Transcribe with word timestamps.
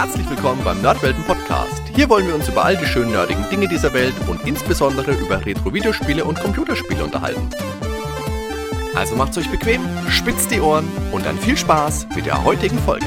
Herzlich 0.00 0.30
willkommen 0.30 0.62
beim 0.62 0.80
Nerdwelten 0.80 1.24
Podcast. 1.24 1.82
Hier 1.92 2.08
wollen 2.08 2.28
wir 2.28 2.36
uns 2.36 2.48
über 2.48 2.64
all 2.64 2.76
die 2.76 2.86
schönen 2.86 3.10
nerdigen 3.10 3.50
Dinge 3.50 3.66
dieser 3.66 3.92
Welt 3.92 4.14
und 4.28 4.46
insbesondere 4.46 5.10
über 5.10 5.44
Retro-Videospiele 5.44 6.24
und 6.24 6.38
Computerspiele 6.38 7.02
unterhalten. 7.02 7.50
Also 8.94 9.16
macht's 9.16 9.36
euch 9.38 9.50
bequem, 9.50 9.82
spitzt 10.08 10.52
die 10.52 10.60
Ohren 10.60 10.88
und 11.10 11.26
dann 11.26 11.36
viel 11.36 11.56
Spaß 11.56 12.06
mit 12.14 12.26
der 12.26 12.44
heutigen 12.44 12.78
Folge. 12.78 13.06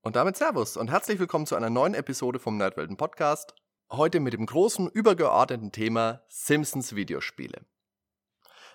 Und 0.00 0.16
damit 0.16 0.36
Servus 0.36 0.76
und 0.76 0.90
herzlich 0.90 1.20
willkommen 1.20 1.46
zu 1.46 1.54
einer 1.54 1.70
neuen 1.70 1.94
Episode 1.94 2.40
vom 2.40 2.56
Nerdwelten 2.56 2.96
Podcast. 2.96 3.54
Heute 3.92 4.18
mit 4.18 4.32
dem 4.32 4.46
großen 4.46 4.88
übergeordneten 4.88 5.70
Thema 5.70 6.22
Simpsons 6.28 6.96
Videospiele. 6.96 7.64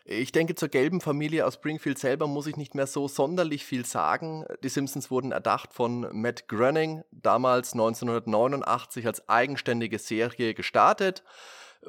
Ich 0.09 0.31
denke, 0.31 0.55
zur 0.55 0.69
gelben 0.69 1.01
Familie 1.01 1.45
aus 1.45 1.55
Springfield 1.55 1.99
selber 1.99 2.27
muss 2.27 2.47
ich 2.47 2.55
nicht 2.55 2.75
mehr 2.75 2.87
so 2.87 3.09
sonderlich 3.09 3.65
viel 3.65 3.85
sagen. 3.85 4.45
Die 4.63 4.69
Simpsons 4.69 5.11
wurden 5.11 5.33
erdacht 5.33 5.73
von 5.73 6.07
Matt 6.13 6.47
Groening, 6.47 7.03
damals 7.11 7.73
1989 7.73 9.05
als 9.05 9.27
eigenständige 9.27 9.99
Serie 9.99 10.53
gestartet, 10.53 11.23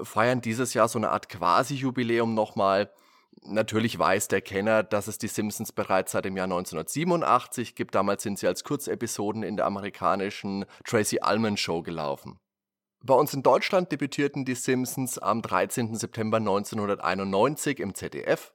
feiern 0.03 0.41
dieses 0.41 0.75
Jahr 0.75 0.89
so 0.89 0.99
eine 0.99 1.11
Art 1.11 1.29
Quasi-Jubiläum 1.29 2.35
nochmal. 2.35 2.91
Natürlich 3.45 3.97
weiß 3.97 4.27
der 4.27 4.41
Kenner, 4.41 4.83
dass 4.83 5.07
es 5.07 5.19
die 5.19 5.29
Simpsons 5.29 5.71
bereits 5.71 6.11
seit 6.11 6.25
dem 6.25 6.37
Jahr 6.37 6.47
1987 6.47 7.77
gibt. 7.77 7.95
Damals 7.95 8.25
sind 8.25 8.41
sie 8.41 8.49
als 8.49 8.65
Kurzepisoden 8.65 9.45
in 9.45 9.57
der 9.57 9.67
amerikanischen 9.67 10.65
Tracy 10.85 11.21
Ullman 11.25 11.57
Show 11.57 11.83
gelaufen. 11.83 12.41
Bei 13.01 13.15
uns 13.15 13.33
in 13.33 13.43
Deutschland 13.43 13.93
debütierten 13.93 14.45
die 14.45 14.57
Simpsons 14.57 15.19
am 15.19 15.41
13. 15.41 15.95
September 15.95 16.39
1991 16.39 17.79
im 17.79 17.95
ZDF. 17.95 18.53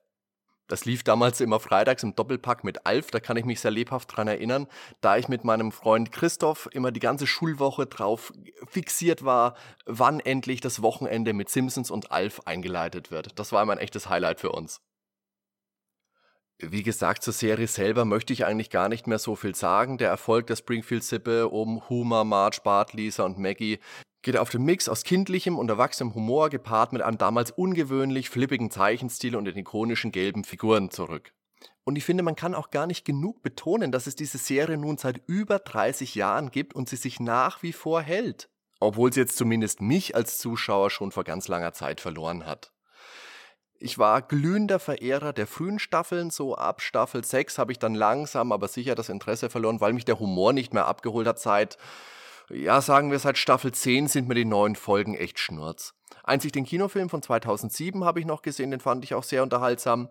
Das 0.67 0.85
lief 0.85 1.03
damals 1.03 1.41
immer 1.41 1.59
freitags 1.59 2.03
im 2.03 2.15
Doppelpack 2.15 2.63
mit 2.63 2.85
Alf, 2.85 3.11
da 3.11 3.19
kann 3.19 3.37
ich 3.37 3.45
mich 3.45 3.59
sehr 3.59 3.71
lebhaft 3.71 4.15
dran 4.15 4.27
erinnern, 4.27 4.67
da 5.01 5.17
ich 5.17 5.27
mit 5.27 5.43
meinem 5.43 5.71
Freund 5.71 6.11
Christoph 6.11 6.69
immer 6.71 6.91
die 6.91 7.01
ganze 7.01 7.27
Schulwoche 7.27 7.85
drauf 7.85 8.33
fixiert 8.67 9.25
war, 9.25 9.55
wann 9.85 10.19
endlich 10.19 10.61
das 10.61 10.81
Wochenende 10.81 11.33
mit 11.33 11.49
Simpsons 11.49 11.91
und 11.91 12.11
Alf 12.11 12.41
eingeleitet 12.45 13.11
wird. 13.11 13.37
Das 13.39 13.51
war 13.51 13.61
immer 13.61 13.73
ein 13.73 13.79
echtes 13.79 14.09
Highlight 14.09 14.39
für 14.39 14.51
uns. 14.51 14.81
Wie 16.59 16.83
gesagt, 16.83 17.23
zur 17.23 17.33
Serie 17.33 17.67
selber 17.67 18.05
möchte 18.05 18.31
ich 18.31 18.45
eigentlich 18.45 18.69
gar 18.69 18.87
nicht 18.87 19.05
mehr 19.05 19.19
so 19.19 19.35
viel 19.35 19.55
sagen. 19.55 19.97
Der 19.97 20.09
Erfolg 20.09 20.47
der 20.47 20.55
Springfield-Sippe 20.55 21.49
um 21.49 21.89
Homer, 21.89 22.23
Marge, 22.23 22.61
Bart, 22.63 22.93
Lisa 22.93 23.23
und 23.25 23.37
Maggie 23.37 23.79
geht 24.23 24.37
auf 24.37 24.49
den 24.49 24.63
Mix 24.63 24.89
aus 24.89 25.03
kindlichem 25.03 25.59
und 25.59 25.69
erwachsenem 25.69 26.15
Humor 26.15 26.49
gepaart 26.49 26.93
mit 26.93 27.01
einem 27.01 27.17
damals 27.17 27.51
ungewöhnlich 27.51 28.29
flippigen 28.29 28.71
Zeichenstil 28.71 29.35
und 29.35 29.45
den 29.45 29.57
ikonischen 29.57 30.11
gelben 30.11 30.43
Figuren 30.43 30.89
zurück. 30.89 31.33
Und 31.83 31.97
ich 31.97 32.05
finde, 32.05 32.23
man 32.23 32.35
kann 32.35 32.55
auch 32.55 32.71
gar 32.71 32.87
nicht 32.87 33.05
genug 33.05 33.43
betonen, 33.43 33.91
dass 33.91 34.07
es 34.07 34.15
diese 34.15 34.37
Serie 34.37 34.77
nun 34.77 34.97
seit 34.97 35.21
über 35.27 35.59
30 35.59 36.15
Jahren 36.15 36.49
gibt 36.49 36.73
und 36.73 36.87
sie 36.87 36.95
sich 36.95 37.19
nach 37.19 37.61
wie 37.61 37.73
vor 37.73 38.01
hält. 38.01 38.49
Obwohl 38.79 39.11
sie 39.11 39.19
jetzt 39.19 39.37
zumindest 39.37 39.81
mich 39.81 40.15
als 40.15 40.37
Zuschauer 40.37 40.89
schon 40.89 41.11
vor 41.11 41.25
ganz 41.25 41.47
langer 41.49 41.73
Zeit 41.73 41.99
verloren 41.99 42.45
hat. 42.45 42.71
Ich 43.79 43.97
war 43.97 44.21
glühender 44.21 44.79
Verehrer 44.79 45.33
der 45.33 45.45
frühen 45.45 45.77
Staffeln, 45.77 46.29
so 46.29 46.55
ab 46.55 46.81
Staffel 46.81 47.25
6 47.25 47.57
habe 47.57 47.73
ich 47.73 47.79
dann 47.79 47.95
langsam, 47.95 48.53
aber 48.53 48.69
sicher 48.69 48.95
das 48.95 49.09
Interesse 49.09 49.49
verloren, 49.49 49.81
weil 49.81 49.91
mich 49.91 50.05
der 50.05 50.19
Humor 50.19 50.53
nicht 50.53 50.73
mehr 50.73 50.87
abgeholt 50.87 51.27
hat 51.27 51.39
seit 51.39 51.77
ja, 52.49 52.81
sagen 52.81 53.11
wir 53.11 53.19
seit 53.19 53.37
Staffel 53.37 53.71
10 53.71 54.07
sind 54.07 54.27
mir 54.27 54.35
die 54.35 54.45
neuen 54.45 54.75
Folgen 54.75 55.15
echt 55.15 55.39
schnurz. 55.39 55.93
Einzig 56.23 56.51
den 56.51 56.65
Kinofilm 56.65 57.09
von 57.09 57.21
2007 57.21 58.03
habe 58.03 58.19
ich 58.19 58.25
noch 58.25 58.41
gesehen, 58.41 58.71
den 58.71 58.79
fand 58.79 59.03
ich 59.03 59.13
auch 59.13 59.23
sehr 59.23 59.43
unterhaltsam. 59.43 60.09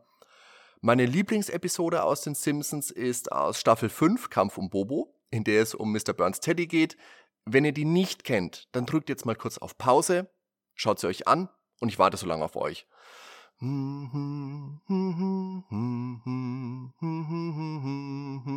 Meine 0.80 1.06
Lieblingsepisode 1.06 2.02
aus 2.02 2.22
den 2.22 2.34
Simpsons 2.34 2.90
ist 2.90 3.30
aus 3.30 3.60
Staffel 3.60 3.88
5, 3.88 4.30
Kampf 4.30 4.58
um 4.58 4.68
Bobo, 4.68 5.14
in 5.30 5.44
der 5.44 5.62
es 5.62 5.74
um 5.74 5.92
Mr. 5.92 6.12
Burns 6.12 6.40
Teddy 6.40 6.66
geht. 6.66 6.96
Wenn 7.44 7.64
ihr 7.64 7.72
die 7.72 7.84
nicht 7.84 8.24
kennt, 8.24 8.68
dann 8.72 8.86
drückt 8.86 9.08
jetzt 9.08 9.26
mal 9.26 9.36
kurz 9.36 9.58
auf 9.58 9.78
Pause, 9.78 10.30
schaut 10.74 10.98
sie 10.98 11.06
euch 11.06 11.28
an 11.28 11.48
und 11.80 11.88
ich 11.88 11.98
warte 11.98 12.16
so 12.16 12.26
lange 12.26 12.44
auf 12.44 12.56
euch. 12.56 12.86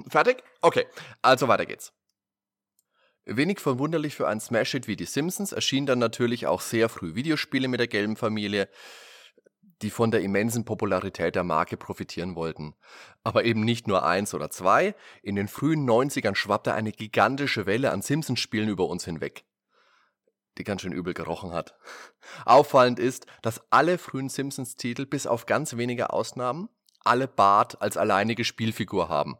Fertig? 0.09 0.43
Okay, 0.61 0.87
also 1.21 1.47
weiter 1.47 1.65
geht's. 1.65 1.93
Wenig 3.25 3.59
verwunderlich 3.59 4.15
für 4.15 4.27
einen 4.27 4.39
Smash-Hit 4.39 4.87
wie 4.87 4.95
die 4.95 5.05
Simpsons 5.05 5.51
erschienen 5.51 5.87
dann 5.87 5.99
natürlich 5.99 6.45
auch 6.45 6.61
sehr 6.61 6.89
früh 6.89 7.15
Videospiele 7.15 7.67
mit 7.67 7.79
der 7.79 7.87
gelben 7.87 8.15
Familie, 8.15 8.69
die 9.81 9.89
von 9.89 10.11
der 10.11 10.21
immensen 10.21 10.63
Popularität 10.63 11.35
der 11.35 11.43
Marke 11.43 11.75
profitieren 11.75 12.35
wollten. 12.35 12.75
Aber 13.23 13.43
eben 13.43 13.61
nicht 13.61 13.87
nur 13.87 14.05
eins 14.05 14.33
oder 14.33 14.49
zwei, 14.49 14.95
in 15.23 15.35
den 15.35 15.47
frühen 15.47 15.89
90ern 15.89 16.35
schwappte 16.35 16.73
eine 16.73 16.91
gigantische 16.91 17.65
Welle 17.65 17.91
an 17.91 18.01
Simpsons-Spielen 18.01 18.69
über 18.69 18.87
uns 18.87 19.05
hinweg, 19.05 19.43
die 20.57 20.63
ganz 20.63 20.81
schön 20.81 20.93
übel 20.93 21.13
gerochen 21.13 21.51
hat. 21.51 21.75
Auffallend 22.45 22.99
ist, 22.99 23.25
dass 23.41 23.61
alle 23.71 23.97
frühen 23.97 24.29
Simpsons-Titel 24.29 25.05
bis 25.05 25.25
auf 25.25 25.45
ganz 25.45 25.75
wenige 25.77 26.11
Ausnahmen 26.11 26.69
alle 27.03 27.27
Bart 27.27 27.81
als 27.81 27.97
alleinige 27.97 28.43
Spielfigur 28.43 29.09
haben. 29.09 29.37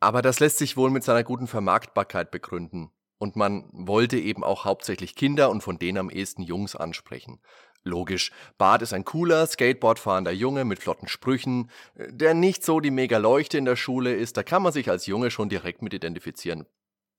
Aber 0.00 0.20
das 0.22 0.40
lässt 0.40 0.58
sich 0.58 0.76
wohl 0.76 0.90
mit 0.90 1.04
seiner 1.04 1.24
guten 1.24 1.46
Vermarktbarkeit 1.46 2.30
begründen. 2.30 2.90
Und 3.18 3.36
man 3.36 3.68
wollte 3.72 4.18
eben 4.18 4.44
auch 4.44 4.64
hauptsächlich 4.64 5.14
Kinder 5.14 5.50
und 5.50 5.62
von 5.62 5.78
denen 5.78 5.98
am 5.98 6.10
ehesten 6.10 6.42
Jungs 6.42 6.76
ansprechen. 6.76 7.40
Logisch, 7.86 8.32
Bart 8.58 8.82
ist 8.82 8.92
ein 8.92 9.04
cooler, 9.04 9.46
Skateboardfahrender 9.46 10.32
Junge 10.32 10.64
mit 10.64 10.80
flotten 10.80 11.06
Sprüchen, 11.06 11.70
der 11.94 12.34
nicht 12.34 12.64
so 12.64 12.80
die 12.80 12.90
mega 12.90 13.18
Leuchte 13.18 13.58
in 13.58 13.64
der 13.64 13.76
Schule 13.76 14.12
ist, 14.12 14.36
da 14.36 14.42
kann 14.42 14.62
man 14.62 14.72
sich 14.72 14.90
als 14.90 15.06
Junge 15.06 15.30
schon 15.30 15.48
direkt 15.48 15.82
mit 15.82 15.94
identifizieren. 15.94 16.66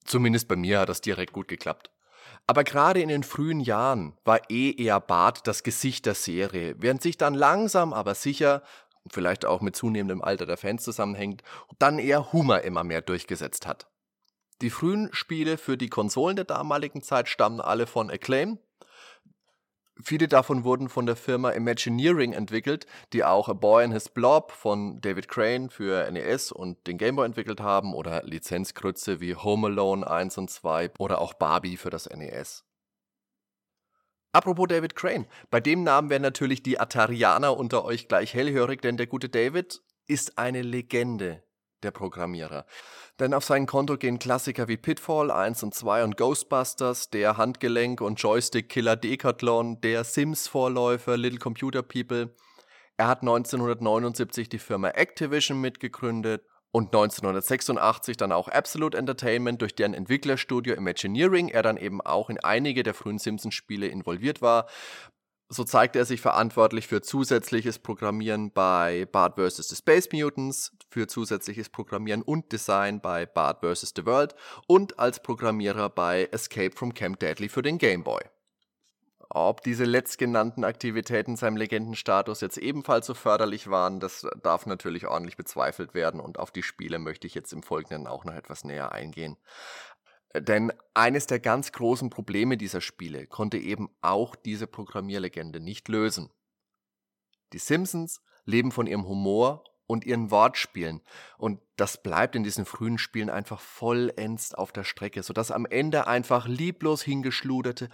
Zumindest 0.04 0.48
bei 0.48 0.58
mir 0.58 0.80
hat 0.80 0.90
das 0.90 1.02
direkt 1.02 1.32
gut 1.32 1.48
geklappt. 1.48 1.90
Aber 2.48 2.64
gerade 2.64 3.02
in 3.02 3.10
den 3.10 3.24
frühen 3.24 3.62
Jahren 3.62 4.18
war 4.26 4.50
eh 4.50 4.72
eher 4.72 5.00
Bart 5.00 5.48
das 5.48 5.64
Gesicht 5.64 6.06
der 6.06 6.16
Serie, 6.16 6.76
während 6.78 7.02
sich 7.02 7.18
dann 7.18 7.34
langsam 7.34 7.94
aber 7.94 8.14
sicher, 8.14 8.62
vielleicht 9.10 9.46
auch 9.46 9.62
mit 9.62 9.76
zunehmendem 9.76 10.22
Alter 10.22 10.46
der 10.46 10.58
Fans 10.58 10.84
zusammenhängt, 10.84 11.44
dann 11.80 11.98
eher 11.98 12.34
Humor 12.34 12.62
immer 12.62 12.84
mehr 12.84 13.02
durchgesetzt 13.02 13.68
hat. 13.68 13.88
Die 14.62 14.70
frühen 14.72 15.10
Spiele 15.12 15.58
für 15.58 15.78
die 15.78 15.90
Konsolen 15.90 16.36
der 16.36 16.46
damaligen 16.46 17.04
Zeit 17.04 17.30
stammen 17.30 17.62
alle 17.62 17.86
von 17.86 18.10
Acclaim. 18.10 18.58
Viele 20.02 20.28
davon 20.28 20.64
wurden 20.64 20.90
von 20.90 21.06
der 21.06 21.16
Firma 21.16 21.52
Imagineering 21.52 22.34
entwickelt, 22.34 22.86
die 23.14 23.24
auch 23.24 23.50
A 23.50 23.54
Boy 23.54 23.84
and 23.84 23.94
His 23.94 24.10
Blob 24.10 24.52
von 24.52 25.02
David 25.02 25.28
Crane 25.28 25.70
für 25.70 26.10
NES 26.12 26.52
und 26.52 26.86
den 26.88 26.98
Game 26.98 27.16
Boy 27.16 27.26
entwickelt 27.26 27.62
haben 27.62 27.94
oder 27.94 28.24
Lizenzkrütze 28.24 29.20
wie 29.20 29.36
Home 29.36 29.68
Alone 29.68 30.08
1 30.10 30.38
und 30.38 30.50
2 30.50 30.92
oder 31.00 31.20
auch 31.20 31.34
Barbie 31.34 31.78
für 31.78 31.90
das 31.90 32.10
NES. 32.10 32.64
Apropos 34.32 34.68
David 34.68 34.96
Crane, 34.96 35.26
bei 35.50 35.60
dem 35.60 35.84
Namen 35.84 36.10
werden 36.10 36.24
natürlich 36.24 36.62
die 36.62 36.80
Atarianer 36.80 37.58
unter 37.58 37.86
euch 37.86 38.08
gleich 38.08 38.34
hellhörig, 38.34 38.82
denn 38.82 38.98
der 38.98 39.08
gute 39.08 39.30
David 39.30 39.82
ist 40.08 40.38
eine 40.38 40.62
Legende 40.62 41.44
der 41.84 41.92
Programmierer. 41.92 42.66
Denn 43.20 43.34
auf 43.34 43.44
sein 43.44 43.66
Konto 43.66 43.98
gehen 43.98 44.20
Klassiker 44.20 44.68
wie 44.68 44.78
Pitfall 44.78 45.32
1 45.32 45.64
und 45.64 45.74
2 45.74 46.04
und 46.04 46.18
Ghostbusters, 46.18 47.10
der 47.10 47.38
Handgelenk- 47.38 48.02
und 48.02 48.22
Joystick-Killer 48.22 48.96
Decathlon, 48.96 49.82
der 49.82 50.04
Sims-Vorläufer 50.04 51.18
Little 51.18 51.40
Computer 51.40 51.84
People. 51.84 52.36
Er 52.98 53.08
hat 53.08 53.22
1979 53.22 54.50
die 54.50 54.60
Firma 54.60 54.90
Activision 54.90 55.62
mitgegründet 55.62 56.44
und 56.72 56.88
1986 56.88 58.18
dann 58.18 58.32
auch 58.32 58.48
Absolute 58.48 58.98
Entertainment, 58.98 59.62
durch 59.62 59.76
deren 59.76 59.94
Entwicklerstudio 59.94 60.76
Imagineering 60.76 61.50
er 61.50 61.64
dann 61.64 61.78
eben 61.78 62.02
auch 62.02 62.30
in 62.30 62.40
einige 62.40 62.84
der 62.84 62.94
frühen 62.94 63.20
Simpsons-Spiele 63.20 63.88
involviert 63.88 64.42
war. 64.42 64.68
So 65.50 65.64
zeigte 65.64 66.00
er 66.00 66.06
sich 66.06 66.20
verantwortlich 66.20 66.88
für 66.88 67.02
zusätzliches 67.02 67.80
Programmieren 67.80 68.52
bei 68.52 69.08
Bart 69.10 69.36
vs. 69.40 69.70
The 69.70 69.78
Space 69.78 70.10
Mutants, 70.12 70.74
für 70.90 71.08
zusätzliches 71.08 71.70
Programmieren 71.70 72.22
und 72.22 72.52
Design 72.52 73.00
bei 73.00 73.26
Bart 73.26 73.62
vs. 73.62 73.94
The 73.96 74.06
World 74.06 74.36
und 74.68 75.00
als 75.00 75.22
Programmierer 75.24 75.90
bei 75.90 76.28
Escape 76.34 76.76
from 76.76 76.94
Camp 76.94 77.20
Deadly 77.20 77.48
für 77.48 77.62
den 77.62 77.78
Game 77.78 78.04
Boy. 78.04 78.22
Ob 79.30 79.62
diese 79.62 79.86
letztgenannten 79.86 80.64
Aktivitäten 80.64 81.36
seinem 81.36 81.58
Legendenstatus 81.58 82.42
jetzt 82.42 82.58
ebenfalls 82.58 83.06
so 83.06 83.14
förderlich 83.14 83.70
waren, 83.70 84.00
das 84.00 84.26
darf 84.42 84.66
natürlich 84.66 85.08
ordentlich 85.08 85.38
bezweifelt 85.38 85.94
werden 85.94 86.20
und 86.20 86.40
auf 86.40 86.52
die 86.52 86.64
Spiele 86.64 86.98
möchte 86.98 87.28
ich 87.28 87.36
jetzt 87.36 87.52
im 87.52 87.62
Folgenden 87.64 88.08
auch 88.08 88.24
noch 88.24 88.34
etwas 88.34 88.64
näher 88.64 88.94
eingehen. 88.94 89.38
Denn 90.42 90.72
eines 90.94 91.28
der 91.28 91.40
ganz 91.40 91.72
großen 91.72 92.10
Probleme 92.10 92.58
dieser 92.58 92.82
Spiele 92.82 93.28
konnte 93.28 93.58
eben 93.58 93.90
auch 94.02 94.36
diese 94.36 94.68
Programmierlegende 94.68 95.60
nicht 95.60 95.88
lösen. 95.88 96.30
Die 97.54 97.60
Simpsons 97.60 98.22
leben 98.46 98.72
von 98.72 98.88
ihrem 98.88 99.08
Humor 99.08 99.64
und 99.86 100.06
ihren 100.06 100.32
Wortspielen. 100.32 101.02
Und 101.38 101.62
das 101.78 102.04
bleibt 102.04 102.36
in 102.36 102.44
diesen 102.44 102.66
frühen 102.66 102.98
Spielen 102.98 103.30
einfach 103.30 103.62
vollends 103.62 104.54
auf 104.54 104.72
der 104.72 104.84
Strecke, 104.84 105.24
sodass 105.24 105.52
am 105.52 105.66
Ende 105.66 106.08
einfach 106.08 106.48
lieblos 106.48 107.02
hingeschluderte 107.02 107.90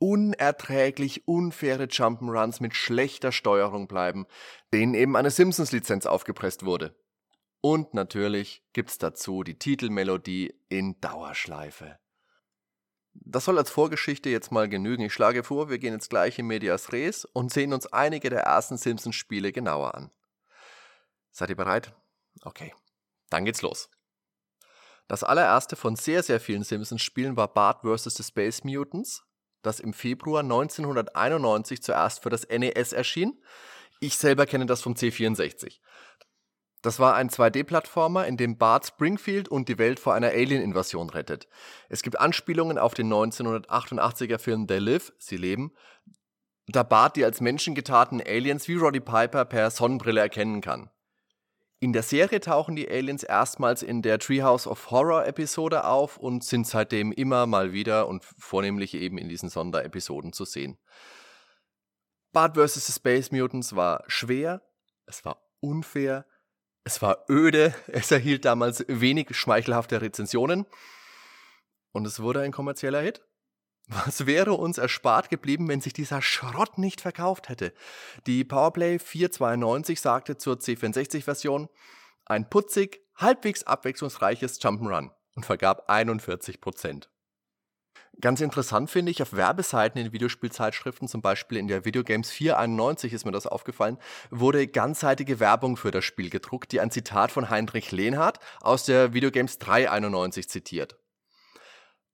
unerträglich 0.00 1.28
unfaire 1.28 1.84
Jump'n'Runs 1.84 2.60
mit 2.60 2.74
schlechter 2.74 3.32
Steuerung 3.32 3.86
bleiben, 3.86 4.26
denen 4.72 4.94
eben 4.94 5.14
eine 5.14 5.30
Simpsons-Lizenz 5.30 6.06
aufgepresst 6.06 6.64
wurde. 6.64 6.96
Und 7.60 7.92
natürlich 7.94 8.62
gibt's 8.72 8.98
dazu 8.98 9.42
die 9.42 9.58
Titelmelodie 9.58 10.54
in 10.68 11.00
Dauerschleife. 11.00 11.98
Das 13.12 13.44
soll 13.44 13.58
als 13.58 13.70
Vorgeschichte 13.70 14.30
jetzt 14.30 14.52
mal 14.52 14.68
genügen. 14.68 15.02
Ich 15.02 15.12
schlage 15.12 15.44
vor, 15.44 15.68
wir 15.68 15.78
gehen 15.78 15.92
jetzt 15.92 16.10
gleich 16.10 16.38
in 16.38 16.46
Medias 16.46 16.92
Res 16.92 17.24
und 17.24 17.52
sehen 17.52 17.72
uns 17.72 17.86
einige 17.86 18.30
der 18.30 18.42
ersten 18.42 18.76
Simpsons-Spiele 18.76 19.52
genauer 19.52 19.94
an. 19.94 20.10
Seid 21.32 21.50
ihr 21.50 21.56
bereit? 21.56 21.92
Okay, 22.42 22.72
dann 23.28 23.44
geht's 23.44 23.62
los. 23.62 23.90
Das 25.08 25.24
allererste 25.24 25.76
von 25.76 25.96
sehr, 25.96 26.22
sehr 26.22 26.40
vielen 26.40 26.62
Simpsons-Spielen 26.62 27.36
war 27.36 27.52
Bart 27.52 27.82
vs. 27.82 28.14
The 28.14 28.22
Space 28.22 28.64
Mutants, 28.64 29.24
das 29.60 29.80
im 29.80 29.92
Februar 29.92 30.42
1991 30.42 31.82
zuerst 31.82 32.22
für 32.22 32.30
das 32.30 32.48
NES 32.48 32.92
erschien. 32.92 33.42
Ich 33.98 34.16
selber 34.16 34.46
kenne 34.46 34.66
das 34.66 34.82
vom 34.82 34.94
C64. 34.94 35.80
Das 36.82 36.98
war 36.98 37.14
ein 37.14 37.28
2D-Plattformer, 37.28 38.26
in 38.26 38.36
dem 38.36 38.56
Bart 38.56 38.86
Springfield 38.86 39.48
und 39.48 39.68
die 39.68 39.78
Welt 39.78 40.00
vor 40.00 40.14
einer 40.14 40.28
Alien-Invasion 40.28 41.10
rettet. 41.10 41.46
Es 41.90 42.02
gibt 42.02 42.18
Anspielungen 42.18 42.78
auf 42.78 42.94
den 42.94 43.12
1988er 43.12 44.38
Film 44.38 44.66
They 44.66 44.78
Live, 44.78 45.12
Sie 45.18 45.36
leben, 45.36 45.72
da 46.66 46.82
Bart 46.82 47.16
die 47.16 47.24
als 47.24 47.40
Menschen 47.40 47.74
getarten 47.74 48.22
Aliens 48.24 48.68
wie 48.68 48.76
Roddy 48.76 49.00
Piper 49.00 49.44
per 49.44 49.70
Sonnenbrille 49.70 50.20
erkennen 50.20 50.60
kann. 50.60 50.88
In 51.80 51.92
der 51.92 52.02
Serie 52.02 52.40
tauchen 52.40 52.76
die 52.76 52.88
Aliens 52.90 53.22
erstmals 53.22 53.82
in 53.82 54.02
der 54.02 54.18
Treehouse 54.18 54.66
of 54.66 54.90
Horror 54.90 55.26
Episode 55.26 55.84
auf 55.84 56.18
und 56.18 56.44
sind 56.44 56.66
seitdem 56.66 57.10
immer 57.10 57.46
mal 57.46 57.72
wieder 57.72 58.06
und 58.06 58.22
vornehmlich 58.38 58.94
eben 58.94 59.18
in 59.18 59.28
diesen 59.28 59.48
Sonderepisoden 59.48 60.32
zu 60.32 60.44
sehen. 60.44 60.78
Bart 62.32 62.56
vs. 62.56 62.86
The 62.86 62.92
Space 62.92 63.32
Mutants 63.32 63.74
war 63.74 64.04
schwer, 64.06 64.62
es 65.06 65.24
war 65.24 65.42
unfair, 65.60 66.26
es 66.84 67.02
war 67.02 67.24
öde, 67.28 67.74
es 67.88 68.10
erhielt 68.10 68.44
damals 68.44 68.84
wenig 68.88 69.36
schmeichelhafte 69.36 70.00
Rezensionen 70.00 70.66
und 71.92 72.06
es 72.06 72.20
wurde 72.20 72.40
ein 72.40 72.52
kommerzieller 72.52 73.00
Hit. 73.00 73.22
Was 73.88 74.24
wäre 74.26 74.52
uns 74.54 74.78
erspart 74.78 75.30
geblieben, 75.30 75.68
wenn 75.68 75.80
sich 75.80 75.92
dieser 75.92 76.22
Schrott 76.22 76.78
nicht 76.78 77.00
verkauft 77.00 77.48
hätte? 77.48 77.72
Die 78.26 78.44
Powerplay 78.44 79.00
492 79.00 80.00
sagte 80.00 80.36
zur 80.36 80.56
C64-Version 80.56 81.68
ein 82.24 82.48
putzig, 82.48 83.00
halbwegs 83.16 83.64
abwechslungsreiches 83.64 84.60
Jump'n'Run 84.60 85.10
und 85.34 85.44
vergab 85.44 85.90
41 85.90 86.60
Prozent. 86.60 87.10
Ganz 88.20 88.40
interessant 88.40 88.90
finde 88.90 89.10
ich, 89.10 89.22
auf 89.22 89.32
Werbeseiten 89.32 89.98
in 90.00 90.12
Videospielzeitschriften, 90.12 91.08
zum 91.08 91.22
Beispiel 91.22 91.56
in 91.58 91.68
der 91.68 91.84
Videogames 91.84 92.30
491 92.30 93.12
ist 93.12 93.24
mir 93.24 93.32
das 93.32 93.46
aufgefallen, 93.46 93.98
wurde 94.30 94.66
ganzseitige 94.66 95.40
Werbung 95.40 95.76
für 95.76 95.90
das 95.90 96.04
Spiel 96.04 96.28
gedruckt, 96.28 96.72
die 96.72 96.80
ein 96.80 96.90
Zitat 96.90 97.30
von 97.30 97.48
Heinrich 97.48 97.92
Lehnhardt 97.92 98.38
aus 98.60 98.84
der 98.84 99.14
Videogames 99.14 99.58
391 99.58 100.48
zitiert. 100.48 100.98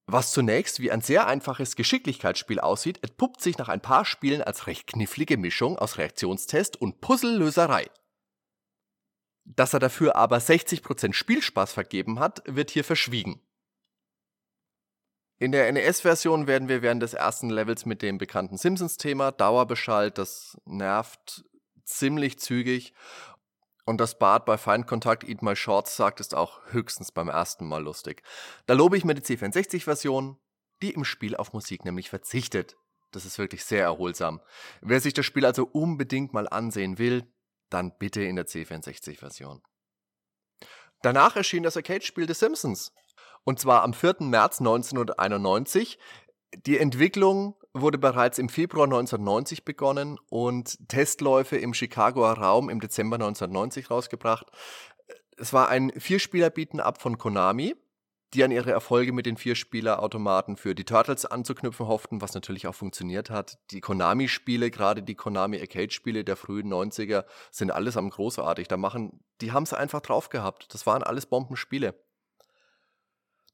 Was 0.07 0.31
zunächst 0.31 0.79
wie 0.79 0.93
ein 0.93 1.01
sehr 1.01 1.27
einfaches 1.27 1.75
Geschicklichkeitsspiel 1.75 2.61
aussieht, 2.61 3.03
entpuppt 3.03 3.41
sich 3.41 3.59
nach 3.59 3.69
ein 3.69 3.81
paar 3.81 4.05
Spielen 4.05 4.43
als 4.43 4.69
recht 4.69 4.87
knifflige 4.87 5.37
Mischung 5.37 5.77
aus 5.77 5.99
Reaktionstest 5.99 6.81
und 6.81 7.01
Puzzlelöserei. 7.01 7.91
Dass 9.45 9.73
er 9.73 9.81
dafür 9.81 10.15
aber 10.15 10.39
60% 10.39 11.13
Spielspaß 11.13 11.73
vergeben 11.73 12.21
hat, 12.21 12.43
wird 12.47 12.71
hier 12.71 12.85
verschwiegen. 12.85 13.41
In 15.39 15.53
der 15.53 15.71
NES-Version 15.71 16.47
werden 16.47 16.69
wir 16.69 16.81
während 16.81 17.03
des 17.03 17.13
ersten 17.13 17.51
Levels 17.51 17.85
mit 17.85 18.01
dem 18.01 18.17
bekannten 18.17 18.57
Simpsons-Thema 18.57 19.33
Dauerbeschallt, 19.33 20.17
das 20.17 20.57
nervt 20.65 21.45
ziemlich 21.85 22.39
zügig. 22.39 22.95
Und 23.85 24.01
das 24.01 24.19
Bart 24.19 24.47
bei 24.47 24.57
Feindkontakt 24.57 25.25
Eat 25.25 25.43
My 25.43 25.55
Shorts 25.55 25.95
sagt, 25.95 26.21
ist 26.21 26.35
auch 26.35 26.61
höchstens 26.71 27.13
beim 27.13 27.29
ersten 27.29 27.67
Mal 27.67 27.83
lustig. 27.83 28.23
Da 28.65 28.75
lobe 28.75 28.97
ich 28.97 29.05
mir 29.05 29.15
die 29.15 29.23
C64-Version, 29.23 30.39
die 30.83 30.91
im 30.93 31.05
Spiel 31.05 31.37
auf 31.37 31.53
Musik 31.53 31.85
nämlich 31.85 32.09
verzichtet. 32.09 32.77
Das 33.13 33.25
ist 33.25 33.39
wirklich 33.39 33.65
sehr 33.65 33.83
erholsam. 33.83 34.41
Wer 34.81 35.01
sich 35.01 35.13
das 35.13 35.27
Spiel 35.27 35.45
also 35.45 35.65
unbedingt 35.67 36.33
mal 36.33 36.49
ansehen 36.49 36.99
will, 36.99 37.31
dann 37.69 37.97
bitte 37.99 38.23
in 38.23 38.37
der 38.37 38.47
C64-Version. 38.47 39.63
Danach 41.03 41.37
erschien 41.37 41.63
das 41.63 41.77
Arcade-Spiel 41.77 42.27
The 42.27 42.35
Simpsons. 42.35 42.93
Und 43.47 43.61
zwar 43.61 43.85
am 43.85 43.95
4. 43.95 44.17
März 44.23 44.59
1991. 44.59 46.01
Die 46.67 46.79
Entwicklung 46.79 47.55
wurde 47.73 47.97
bereits 47.97 48.41
im 48.41 48.49
Februar 48.49 48.87
1990 48.87 49.65
begonnen 49.65 50.19
und 50.29 50.89
Testläufe 50.89 51.57
im 51.57 51.73
Chicagoer 51.73 52.33
Raum 52.39 52.69
im 52.69 52.81
Dezember 52.81 53.15
1990 53.15 53.89
rausgebracht. 53.89 54.49
Es 55.37 55.53
war 55.53 55.69
ein 55.69 55.93
Vierspieler-Beaten-Up 55.97 57.01
von 57.01 57.19
Konami, 57.19 57.77
die 58.35 58.43
an 58.43 58.51
ihre 58.51 58.73
Erfolge 58.73 59.13
mit 59.13 59.27
den 59.27 59.37
Vierspieler-Automaten 59.37 60.57
für 60.57 60.75
die 60.75 60.85
Turtles 60.85 61.25
anzuknüpfen 61.25 61.87
hofften, 61.87 62.21
was 62.21 62.35
natürlich 62.35 62.67
auch 62.67 62.75
funktioniert 62.75 63.31
hat. 63.31 63.59
Die 63.71 63.81
Konami-Spiele, 63.81 64.73
gerade 64.73 65.05
die 65.05 65.15
Konami 65.15 65.61
Arcade-Spiele 65.61 66.25
der 66.25 66.35
frühen 66.35 66.73
90er, 66.73 67.25
sind 67.53 67.71
allesamt 67.71 68.15
großartig. 68.15 68.67
Da 68.67 68.77
machen, 68.77 69.21
die 69.41 69.53
haben 69.53 69.63
es 69.63 69.73
einfach 69.73 70.01
drauf 70.01 70.31
gehabt. 70.31 70.75
Das 70.75 70.85
waren 70.85 71.05
alles 71.05 71.27
Bombenspiele. 71.27 71.95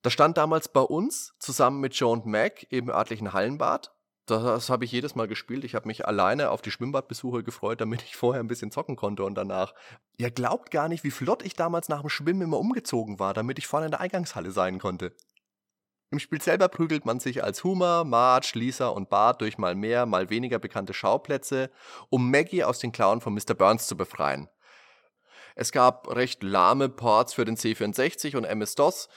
Das 0.02 0.12
stand 0.12 0.37
damals 0.37 0.69
bei 0.69 0.81
uns 0.81 1.34
zusammen 1.38 1.81
mit 1.81 1.94
Joe 1.94 2.12
und 2.12 2.26
Mac 2.26 2.66
im 2.70 2.90
örtlichen 2.90 3.32
Hallenbad. 3.32 3.93
Das, 4.26 4.70
habe 4.70 4.84
ich 4.84 4.93
jedes 4.93 5.14
Mal 5.14 5.26
gespielt. 5.26 5.64
Ich 5.64 5.75
habe 5.75 5.88
mich 5.88 6.06
alleine 6.06 6.50
auf 6.50 6.62
die 6.62 6.70
Schwimmbadbesuche 6.70 7.43
gefreut, 7.43 7.81
damit 7.81 8.02
ich 8.02 8.16
vorher 8.16 8.43
ein 8.43 8.49
bisschen 8.49 8.70
zocken 8.70 8.96
konnte 8.96 9.25
und 9.25 9.34
danach. 9.34 9.75
Ihr 10.16 10.31
glaubt 10.31 10.70
gar 10.70 10.88
nicht, 10.88 11.02
wie 11.02 11.10
flott 11.10 11.43
ich 11.44 11.54
damals 11.54 11.88
nach 11.88 12.00
dem 12.00 12.08
Schwimmen 12.08 12.43
immer 12.43 12.58
umgezogen 12.58 13.19
war, 13.19 13.34
damit 13.34 13.58
ich 13.58 13.66
vorne 13.66 13.87
in 13.87 13.90
der 13.90 14.00
Eingangshalle 14.00 14.52
sein 14.52 14.78
konnte. 14.78 15.12
Im 16.10 16.19
Spiel 16.19 16.43
selber 16.43 16.69
prügelt 16.69 17.05
man 17.05 17.20
sich 17.20 17.43
als 17.43 17.64
Homer, 17.64 18.05
Marge, 18.05 18.52
Lisa 18.55 18.88
und 18.88 19.08
Bart 19.08 19.40
durch 19.40 19.56
mal 19.56 19.75
mehr, 19.75 20.06
mal 20.06 20.31
weniger 20.31 20.58
bekannte 20.58 20.94
Schauplätze, 20.94 21.70
um 22.10 22.31
Maggie 22.31 22.64
aus 22.64 22.78
den 22.78 22.93
Klauen 22.93 23.20
von 23.20 23.34
Mr. 23.34 23.55
Burns 23.55 23.87
zu 23.87 23.96
befreien. 23.96 24.48
Es 25.55 25.72
gab 25.72 26.08
recht 26.14 26.43
lahme 26.43 26.88
Ports 26.88 27.34
für 27.34 27.44
den 27.44 27.56
C64 27.56 28.37
und 28.37 28.44
MS-DOS, 28.44 29.08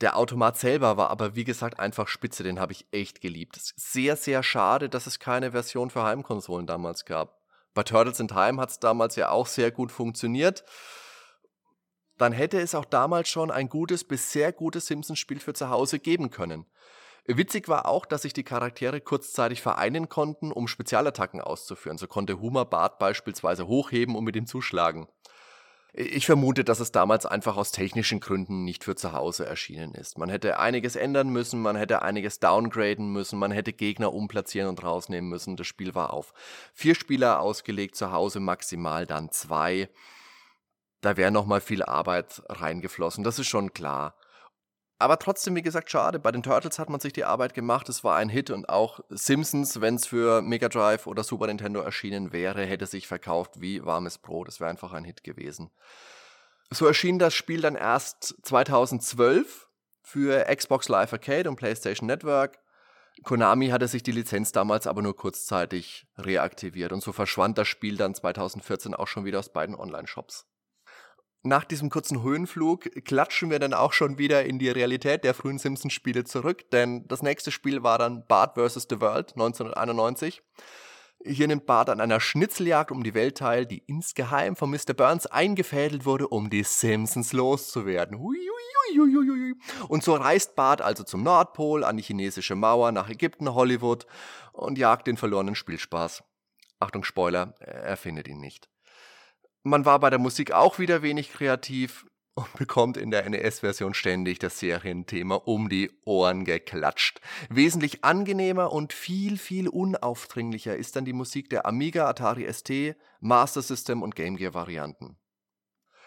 der 0.00 0.16
Automat 0.16 0.56
selber 0.56 0.96
war 0.96 1.10
aber, 1.10 1.34
wie 1.36 1.44
gesagt, 1.44 1.78
einfach 1.78 2.08
spitze. 2.08 2.42
Den 2.42 2.58
habe 2.58 2.72
ich 2.72 2.86
echt 2.90 3.20
geliebt. 3.20 3.58
Sehr, 3.76 4.16
sehr 4.16 4.42
schade, 4.42 4.88
dass 4.88 5.06
es 5.06 5.18
keine 5.18 5.52
Version 5.52 5.90
für 5.90 6.02
Heimkonsolen 6.02 6.66
damals 6.66 7.04
gab. 7.04 7.40
Bei 7.74 7.82
Turtles 7.82 8.18
in 8.18 8.28
Time 8.28 8.60
hat 8.60 8.70
es 8.70 8.78
damals 8.78 9.16
ja 9.16 9.30
auch 9.30 9.46
sehr 9.46 9.70
gut 9.70 9.92
funktioniert. 9.92 10.64
Dann 12.16 12.32
hätte 12.32 12.60
es 12.60 12.74
auch 12.74 12.84
damals 12.84 13.28
schon 13.28 13.50
ein 13.50 13.68
gutes 13.68 14.04
bis 14.04 14.32
sehr 14.32 14.52
gutes 14.52 14.86
Simpsons-Spiel 14.86 15.40
für 15.40 15.54
zu 15.54 15.70
Hause 15.70 15.98
geben 15.98 16.30
können. 16.30 16.66
Witzig 17.26 17.68
war 17.68 17.86
auch, 17.86 18.06
dass 18.06 18.22
sich 18.22 18.32
die 18.32 18.42
Charaktere 18.42 19.00
kurzzeitig 19.00 19.62
vereinen 19.62 20.08
konnten, 20.08 20.50
um 20.50 20.66
Spezialattacken 20.66 21.40
auszuführen. 21.40 21.98
So 21.98 22.06
konnte 22.06 22.40
Homer 22.40 22.64
Bart 22.64 22.98
beispielsweise 22.98 23.66
hochheben 23.66 24.16
und 24.16 24.24
mit 24.24 24.36
ihm 24.36 24.46
zuschlagen. 24.46 25.06
Ich 25.92 26.26
vermute, 26.26 26.62
dass 26.62 26.78
es 26.78 26.92
damals 26.92 27.26
einfach 27.26 27.56
aus 27.56 27.72
technischen 27.72 28.20
Gründen 28.20 28.64
nicht 28.64 28.84
für 28.84 28.94
zu 28.94 29.12
Hause 29.12 29.46
erschienen 29.46 29.94
ist. 29.94 30.18
Man 30.18 30.28
hätte 30.28 30.58
einiges 30.58 30.94
ändern 30.94 31.30
müssen, 31.30 31.60
man 31.60 31.74
hätte 31.74 32.02
einiges 32.02 32.38
downgraden 32.38 33.12
müssen, 33.12 33.38
man 33.38 33.50
hätte 33.50 33.72
Gegner 33.72 34.12
umplatzieren 34.12 34.68
und 34.68 34.82
rausnehmen 34.82 35.28
müssen. 35.28 35.56
Das 35.56 35.66
Spiel 35.66 35.94
war 35.94 36.12
auf 36.12 36.32
vier 36.74 36.94
Spieler 36.94 37.40
ausgelegt, 37.40 37.96
zu 37.96 38.12
Hause 38.12 38.38
maximal 38.38 39.06
dann 39.06 39.30
zwei. 39.32 39.88
Da 41.00 41.16
wäre 41.16 41.30
nochmal 41.30 41.60
viel 41.60 41.82
Arbeit 41.82 42.42
reingeflossen, 42.48 43.24
das 43.24 43.38
ist 43.38 43.48
schon 43.48 43.72
klar. 43.72 44.14
Aber 45.00 45.18
trotzdem, 45.18 45.56
wie 45.56 45.62
gesagt, 45.62 45.90
schade. 45.90 46.18
Bei 46.18 46.30
den 46.30 46.42
Turtles 46.42 46.78
hat 46.78 46.90
man 46.90 47.00
sich 47.00 47.14
die 47.14 47.24
Arbeit 47.24 47.54
gemacht. 47.54 47.88
Es 47.88 48.04
war 48.04 48.16
ein 48.16 48.28
Hit 48.28 48.50
und 48.50 48.68
auch 48.68 49.00
Simpsons, 49.08 49.80
wenn 49.80 49.94
es 49.94 50.06
für 50.06 50.42
Mega 50.42 50.68
Drive 50.68 51.06
oder 51.06 51.24
Super 51.24 51.46
Nintendo 51.46 51.80
erschienen 51.80 52.32
wäre, 52.34 52.66
hätte 52.66 52.84
sich 52.84 53.06
verkauft 53.06 53.62
wie 53.62 53.82
warmes 53.82 54.18
Brot. 54.18 54.48
Es 54.48 54.60
wäre 54.60 54.68
einfach 54.68 54.92
ein 54.92 55.04
Hit 55.04 55.24
gewesen. 55.24 55.70
So 56.68 56.86
erschien 56.86 57.18
das 57.18 57.32
Spiel 57.32 57.62
dann 57.62 57.76
erst 57.76 58.36
2012 58.42 59.68
für 60.02 60.44
Xbox 60.54 60.90
Live 60.90 61.14
Arcade 61.14 61.48
und 61.48 61.56
PlayStation 61.56 62.06
Network. 62.06 62.58
Konami 63.22 63.68
hatte 63.68 63.88
sich 63.88 64.02
die 64.02 64.12
Lizenz 64.12 64.52
damals 64.52 64.86
aber 64.86 65.00
nur 65.00 65.16
kurzzeitig 65.16 66.08
reaktiviert 66.18 66.92
und 66.92 67.02
so 67.02 67.12
verschwand 67.12 67.56
das 67.56 67.68
Spiel 67.68 67.96
dann 67.96 68.14
2014 68.14 68.94
auch 68.94 69.08
schon 69.08 69.24
wieder 69.24 69.38
aus 69.38 69.50
beiden 69.50 69.76
Online-Shops 69.76 70.49
nach 71.42 71.64
diesem 71.64 71.88
kurzen 71.88 72.22
Höhenflug 72.22 73.04
klatschen 73.04 73.50
wir 73.50 73.58
dann 73.58 73.72
auch 73.72 73.94
schon 73.94 74.18
wieder 74.18 74.44
in 74.44 74.58
die 74.58 74.68
Realität 74.68 75.24
der 75.24 75.32
frühen 75.32 75.58
Simpsons-Spiele 75.58 76.24
zurück, 76.24 76.70
denn 76.70 77.06
das 77.08 77.22
nächste 77.22 77.50
Spiel 77.50 77.82
war 77.82 77.96
dann 77.96 78.26
Bart 78.26 78.56
vs. 78.56 78.86
The 78.90 79.00
World 79.00 79.32
1991. 79.32 80.42
Hier 81.24 81.48
nimmt 81.48 81.66
Bart 81.66 81.90
an 81.90 82.00
einer 82.00 82.20
Schnitzeljagd 82.20 82.90
um 82.90 83.02
die 83.02 83.14
Welt 83.14 83.38
teil, 83.38 83.66
die 83.66 83.82
insgeheim 83.86 84.56
von 84.56 84.70
Mr. 84.70 84.94
Burns 84.94 85.26
eingefädelt 85.26 86.04
wurde, 86.04 86.28
um 86.28 86.50
die 86.50 86.62
Simpsons 86.62 87.32
loszuwerden. 87.32 88.18
Und 89.88 90.02
so 90.02 90.14
reist 90.14 90.56
Bart 90.56 90.82
also 90.82 91.04
zum 91.04 91.22
Nordpol, 91.22 91.84
an 91.84 91.96
die 91.96 92.02
chinesische 92.02 92.54
Mauer, 92.54 92.92
nach 92.92 93.08
Ägypten, 93.08 93.54
Hollywood 93.54 94.06
und 94.52 94.78
jagt 94.78 95.06
den 95.06 95.16
verlorenen 95.16 95.54
Spielspaß. 95.54 96.22
Achtung, 96.80 97.04
Spoiler, 97.04 97.54
er 97.60 97.96
findet 97.96 98.26
ihn 98.26 98.40
nicht. 98.40 98.70
Man 99.62 99.84
war 99.84 100.00
bei 100.00 100.08
der 100.08 100.18
Musik 100.18 100.52
auch 100.52 100.78
wieder 100.78 101.02
wenig 101.02 101.32
kreativ 101.32 102.06
und 102.34 102.50
bekommt 102.54 102.96
in 102.96 103.10
der 103.10 103.28
NES-Version 103.28 103.92
ständig 103.92 104.38
das 104.38 104.58
Serienthema 104.58 105.34
um 105.34 105.68
die 105.68 105.90
Ohren 106.06 106.46
geklatscht. 106.46 107.20
Wesentlich 107.50 108.02
angenehmer 108.02 108.72
und 108.72 108.94
viel, 108.94 109.36
viel 109.36 109.68
unaufdringlicher 109.68 110.76
ist 110.76 110.96
dann 110.96 111.04
die 111.04 111.12
Musik 111.12 111.50
der 111.50 111.66
Amiga, 111.66 112.08
Atari 112.08 112.50
ST, 112.50 112.96
Master 113.20 113.60
System 113.60 114.02
und 114.02 114.14
Game 114.14 114.36
Gear 114.36 114.54
Varianten. 114.54 115.18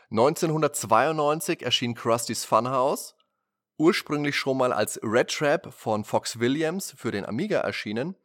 1992 0.10 1.62
erschien 1.62 1.94
Krusty's 1.94 2.46
Funhouse, 2.46 3.16
ursprünglich 3.78 4.36
schon 4.36 4.58
mal 4.58 4.74
als 4.74 5.00
Red 5.04 5.30
Trap 5.30 5.72
von 5.72 6.04
Fox 6.04 6.40
Williams 6.40 6.94
für 6.98 7.12
den 7.12 7.26
Amiga 7.26 7.60
erschienen 7.60 8.16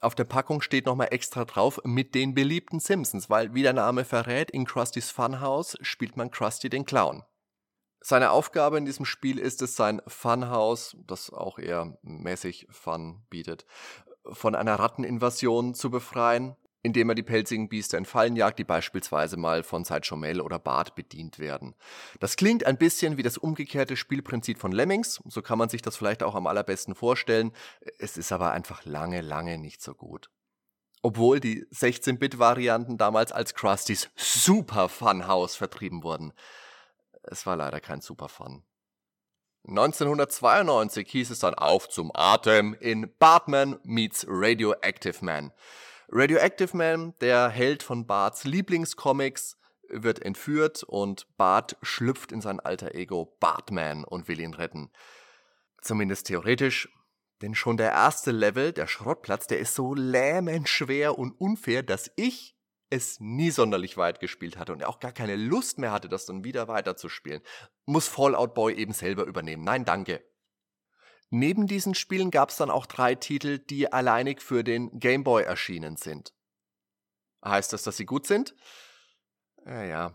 auf 0.00 0.14
der 0.14 0.24
Packung 0.24 0.60
steht 0.60 0.86
nochmal 0.86 1.08
extra 1.10 1.44
drauf 1.44 1.80
mit 1.84 2.14
den 2.14 2.34
beliebten 2.34 2.80
Simpsons, 2.80 3.28
weil 3.28 3.54
wie 3.54 3.62
der 3.62 3.72
Name 3.72 4.04
verrät, 4.04 4.50
in 4.50 4.64
Krustys 4.64 5.10
Funhouse 5.10 5.76
spielt 5.80 6.16
man 6.16 6.30
Krusty 6.30 6.68
den 6.68 6.84
Clown. 6.84 7.24
Seine 8.00 8.30
Aufgabe 8.30 8.78
in 8.78 8.84
diesem 8.84 9.04
Spiel 9.04 9.38
ist 9.38 9.60
es, 9.60 9.74
sein 9.74 10.00
Funhouse, 10.06 10.96
das 11.06 11.30
auch 11.30 11.58
eher 11.58 11.98
mäßig 12.02 12.68
Fun 12.70 13.26
bietet, 13.28 13.66
von 14.30 14.54
einer 14.54 14.76
Ratteninvasion 14.76 15.74
zu 15.74 15.90
befreien 15.90 16.56
indem 16.82 17.08
er 17.08 17.14
die 17.14 17.22
pelzigen 17.22 17.68
Biester 17.68 17.98
in 17.98 18.04
Fallen 18.04 18.36
jagt, 18.36 18.58
die 18.58 18.64
beispielsweise 18.64 19.36
mal 19.36 19.62
von 19.62 19.84
Sideshow 19.84 20.16
oder 20.16 20.58
Bart 20.58 20.94
bedient 20.94 21.38
werden. 21.38 21.74
Das 22.20 22.36
klingt 22.36 22.64
ein 22.64 22.78
bisschen 22.78 23.16
wie 23.16 23.22
das 23.22 23.38
umgekehrte 23.38 23.96
Spielprinzip 23.96 24.58
von 24.58 24.72
Lemmings, 24.72 25.20
so 25.26 25.42
kann 25.42 25.58
man 25.58 25.68
sich 25.68 25.82
das 25.82 25.96
vielleicht 25.96 26.22
auch 26.22 26.34
am 26.34 26.46
allerbesten 26.46 26.94
vorstellen. 26.94 27.52
Es 27.98 28.16
ist 28.16 28.32
aber 28.32 28.52
einfach 28.52 28.84
lange, 28.84 29.20
lange 29.20 29.58
nicht 29.58 29.82
so 29.82 29.94
gut. 29.94 30.30
Obwohl 31.02 31.40
die 31.40 31.64
16-Bit-Varianten 31.66 32.98
damals 32.98 33.32
als 33.32 33.54
Krustys 33.54 34.10
Super 34.16 34.88
Funhouse 34.88 35.54
vertrieben 35.54 36.02
wurden. 36.02 36.32
Es 37.22 37.46
war 37.46 37.56
leider 37.56 37.80
kein 37.80 38.00
Super 38.00 38.28
Fun. 38.28 38.64
1992 39.68 41.08
hieß 41.10 41.30
es 41.30 41.40
dann 41.40 41.54
auf 41.54 41.88
zum 41.88 42.10
Atem 42.14 42.74
in 42.74 43.14
Bartman 43.18 43.78
meets 43.84 44.24
Radioactive 44.28 45.24
Man. 45.24 45.52
Radioactive 46.10 46.74
Man, 46.74 47.14
der 47.20 47.50
Held 47.50 47.82
von 47.82 48.06
Barts 48.06 48.44
Lieblingscomics, 48.44 49.58
wird 49.90 50.22
entführt 50.22 50.82
und 50.82 51.26
Bart 51.36 51.76
schlüpft 51.82 52.32
in 52.32 52.40
sein 52.40 52.60
alter 52.60 52.94
Ego 52.94 53.36
Bartman 53.40 54.04
und 54.04 54.28
will 54.28 54.40
ihn 54.40 54.54
retten. 54.54 54.90
Zumindest 55.80 56.26
theoretisch, 56.26 56.88
denn 57.42 57.54
schon 57.54 57.76
der 57.76 57.92
erste 57.92 58.30
Level, 58.30 58.72
der 58.72 58.86
Schrottplatz, 58.86 59.46
der 59.46 59.58
ist 59.58 59.74
so 59.74 59.94
lähmend 59.94 60.68
schwer 60.68 61.18
und 61.18 61.32
unfair, 61.32 61.82
dass 61.82 62.10
ich 62.16 62.56
es 62.90 63.20
nie 63.20 63.50
sonderlich 63.50 63.96
weit 63.98 64.18
gespielt 64.18 64.56
hatte 64.58 64.72
und 64.72 64.84
auch 64.84 65.00
gar 65.00 65.12
keine 65.12 65.36
Lust 65.36 65.78
mehr 65.78 65.92
hatte, 65.92 66.08
das 66.08 66.24
dann 66.24 66.42
wieder 66.42 66.68
weiterzuspielen. 66.68 67.42
Muss 67.84 68.08
Fallout 68.08 68.54
Boy 68.54 68.74
eben 68.74 68.92
selber 68.92 69.24
übernehmen. 69.24 69.62
Nein, 69.62 69.84
danke. 69.84 70.22
Neben 71.30 71.66
diesen 71.66 71.94
Spielen 71.94 72.30
gab 72.30 72.50
es 72.50 72.56
dann 72.56 72.70
auch 72.70 72.86
drei 72.86 73.14
Titel, 73.14 73.58
die 73.58 73.92
alleinig 73.92 74.40
für 74.40 74.64
den 74.64 74.98
Game 74.98 75.24
Boy 75.24 75.44
erschienen 75.44 75.96
sind. 75.96 76.32
Heißt 77.44 77.72
das, 77.72 77.82
dass 77.82 77.96
sie 77.96 78.06
gut 78.06 78.26
sind? 78.26 78.54
Ja, 79.66 79.82
ja. 79.82 80.14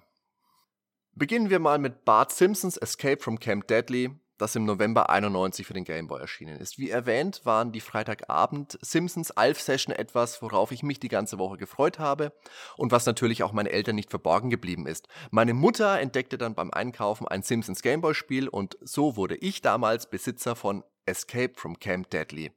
Beginnen 1.14 1.52
wir 1.52 1.60
mal 1.60 1.78
mit 1.78 2.06
Bart 2.06 2.32
Simpsons 2.32 2.78
Escape 2.78 3.22
from 3.22 3.40
Camp 3.40 3.68
Deadly, 3.68 4.20
das 4.40 4.56
im 4.56 4.66
November 4.66 5.12
91 5.12 5.68
für 5.68 5.76
den 5.76 5.84
Game 5.84 6.08
Boy 6.08 6.20
erschienen 6.20 6.58
ist. 6.58 6.80
Wie 6.80 6.90
erwähnt, 6.90 7.42
waren 7.44 7.72
die 7.72 7.82
Freitagabend 7.82 8.80
Simpsons 8.82 9.30
Alf 9.30 9.62
Session 9.62 9.96
etwas, 9.96 10.42
worauf 10.42 10.72
ich 10.72 10.82
mich 10.82 11.00
die 11.00 11.10
ganze 11.10 11.38
Woche 11.38 11.58
gefreut 11.58 12.00
habe 12.00 12.34
und 12.76 12.92
was 12.92 13.06
natürlich 13.06 13.44
auch 13.44 13.52
meinen 13.52 13.68
Eltern 13.68 13.96
nicht 13.96 14.10
verborgen 14.10 14.50
geblieben 14.50 14.88
ist. 14.88 15.08
Meine 15.30 15.54
Mutter 15.54 16.00
entdeckte 16.00 16.40
dann 16.40 16.56
beim 16.56 16.72
Einkaufen 16.72 17.28
ein 17.28 17.44
Simpsons 17.44 17.84
Game 17.84 18.02
Boy 18.02 18.16
Spiel 18.16 18.48
und 18.48 18.76
so 18.82 19.16
wurde 19.16 19.36
ich 19.36 19.62
damals 19.62 20.10
Besitzer 20.10 20.56
von 20.56 20.84
Escape 21.06 21.54
from 21.56 21.80
Camp 21.80 22.10
Deadly. 22.10 22.52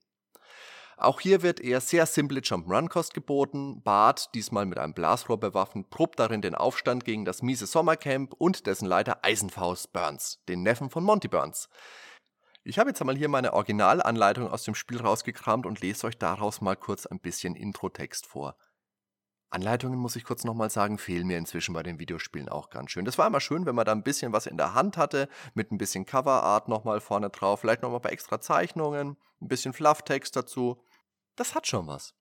Auch 0.99 1.21
hier 1.21 1.43
wird 1.43 1.61
eher 1.61 1.83
sehr 1.83 2.07
simple 2.07 2.41
Jump'n'Run-Kost 2.41 3.13
geboten. 3.13 3.83
Bart, 3.83 4.35
diesmal 4.35 4.65
mit 4.65 4.79
einem 4.79 4.95
Blasrohr 4.95 5.39
bewaffnet, 5.39 5.91
probt 5.91 6.19
darin 6.19 6.41
den 6.41 6.55
Aufstand 6.55 7.05
gegen 7.05 7.27
das 7.27 7.43
miese 7.43 7.67
Sommercamp 7.67 8.33
und 8.39 8.67
dessen 8.67 8.87
Leiter 8.87 9.19
Eisenfaust 9.23 9.93
Burns, 9.93 10.43
den 10.49 10.63
Neffen 10.63 10.89
von 10.89 11.05
Monty 11.05 11.29
Burns. 11.29 11.69
Ich 12.65 12.79
habe 12.79 12.91
jetzt 12.91 13.01
einmal 13.01 13.17
hier 13.17 13.29
meine 13.29 13.53
Originalanleitung 13.53 14.51
aus 14.51 14.65
dem 14.65 14.75
Spiel 14.75 15.01
rausgekramt 15.01 15.67
und 15.67 15.81
lese 15.83 16.07
euch 16.07 16.17
daraus 16.17 16.63
mal 16.63 16.77
kurz 16.77 17.05
ein 17.05 17.21
bisschen 17.21 17.55
Introtext 17.55 18.27
vor. 18.27 18.57
Anleitungen, 19.51 19.99
muss 19.99 20.17
ich 20.17 20.25
kurz 20.25 20.45
nochmal 20.45 20.71
sagen, 20.71 20.99
fehlen 20.99 21.27
mir 21.27 21.39
inzwischen 21.39 21.73
bei 21.73 21.83
den 21.83 21.99
Videospielen 21.99 22.49
auch 22.49 22.69
ganz 22.71 22.91
schön. 22.91 23.05
Das 23.05 23.17
war 23.17 23.27
immer 23.27 23.41
schön, 23.41 23.65
wenn 23.65 23.75
man 23.75 23.85
da 23.85 23.93
ein 23.93 24.03
bisschen 24.03 24.33
was 24.33 24.47
in 24.47 24.57
der 24.57 24.75
Hand 24.75 24.97
hatte, 24.97 25.29
mit 25.55 25.71
ein 25.71 25.79
bisschen 25.79 26.05
Coverart 26.05 26.69
nochmal 26.69 27.01
vorne 27.01 27.31
drauf, 27.31 27.61
vielleicht 27.61 27.83
nochmal 27.83 28.01
ein 28.01 28.03
paar 28.03 28.13
extra 28.13 28.41
Zeichnungen, 28.41 29.17
ein 29.41 29.49
bisschen 29.49 29.73
Flufftext 29.73 30.35
dazu. 30.35 30.83
Das 31.37 31.55
hat 31.55 31.67
schon 31.67 31.87
was. 31.87 32.15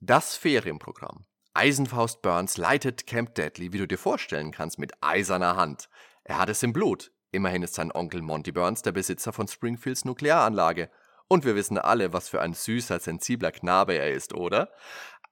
Das 0.00 0.36
Ferienprogramm. 0.36 1.26
Eisenfaust 1.52 2.22
Burns 2.22 2.56
leitet 2.56 3.06
Camp 3.06 3.34
Deadly, 3.34 3.72
wie 3.72 3.78
du 3.78 3.88
dir 3.88 3.98
vorstellen 3.98 4.52
kannst, 4.52 4.78
mit 4.78 4.92
eiserner 5.02 5.56
Hand. 5.56 5.88
Er 6.24 6.38
hat 6.38 6.48
es 6.48 6.62
im 6.62 6.72
Blut. 6.72 7.12
Immerhin 7.32 7.62
ist 7.62 7.74
sein 7.74 7.92
Onkel 7.92 8.22
Monty 8.22 8.52
Burns 8.52 8.82
der 8.82 8.92
Besitzer 8.92 9.32
von 9.32 9.48
Springfields 9.48 10.04
Nuklearanlage. 10.04 10.90
Und 11.28 11.44
wir 11.44 11.54
wissen 11.54 11.78
alle, 11.78 12.12
was 12.12 12.28
für 12.28 12.40
ein 12.40 12.54
süßer, 12.54 12.98
sensibler 12.98 13.52
Knabe 13.52 13.94
er 13.94 14.10
ist, 14.10 14.34
oder? 14.34 14.70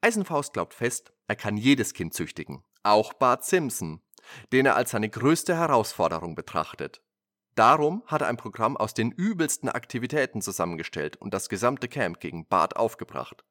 Eisenfaust 0.00 0.52
glaubt 0.52 0.74
fest, 0.74 1.12
er 1.26 1.36
kann 1.36 1.56
jedes 1.56 1.92
Kind 1.92 2.14
züchtigen, 2.14 2.62
auch 2.82 3.12
Bart 3.14 3.44
Simpson, 3.44 4.00
den 4.52 4.66
er 4.66 4.76
als 4.76 4.92
seine 4.92 5.08
größte 5.08 5.56
Herausforderung 5.56 6.34
betrachtet. 6.34 7.02
Darum 7.56 8.04
hat 8.06 8.20
er 8.20 8.28
ein 8.28 8.36
Programm 8.36 8.76
aus 8.76 8.94
den 8.94 9.10
übelsten 9.10 9.68
Aktivitäten 9.68 10.40
zusammengestellt 10.40 11.16
und 11.16 11.34
das 11.34 11.48
gesamte 11.48 11.88
Camp 11.88 12.20
gegen 12.20 12.46
Bart 12.46 12.76
aufgebracht. 12.76 13.44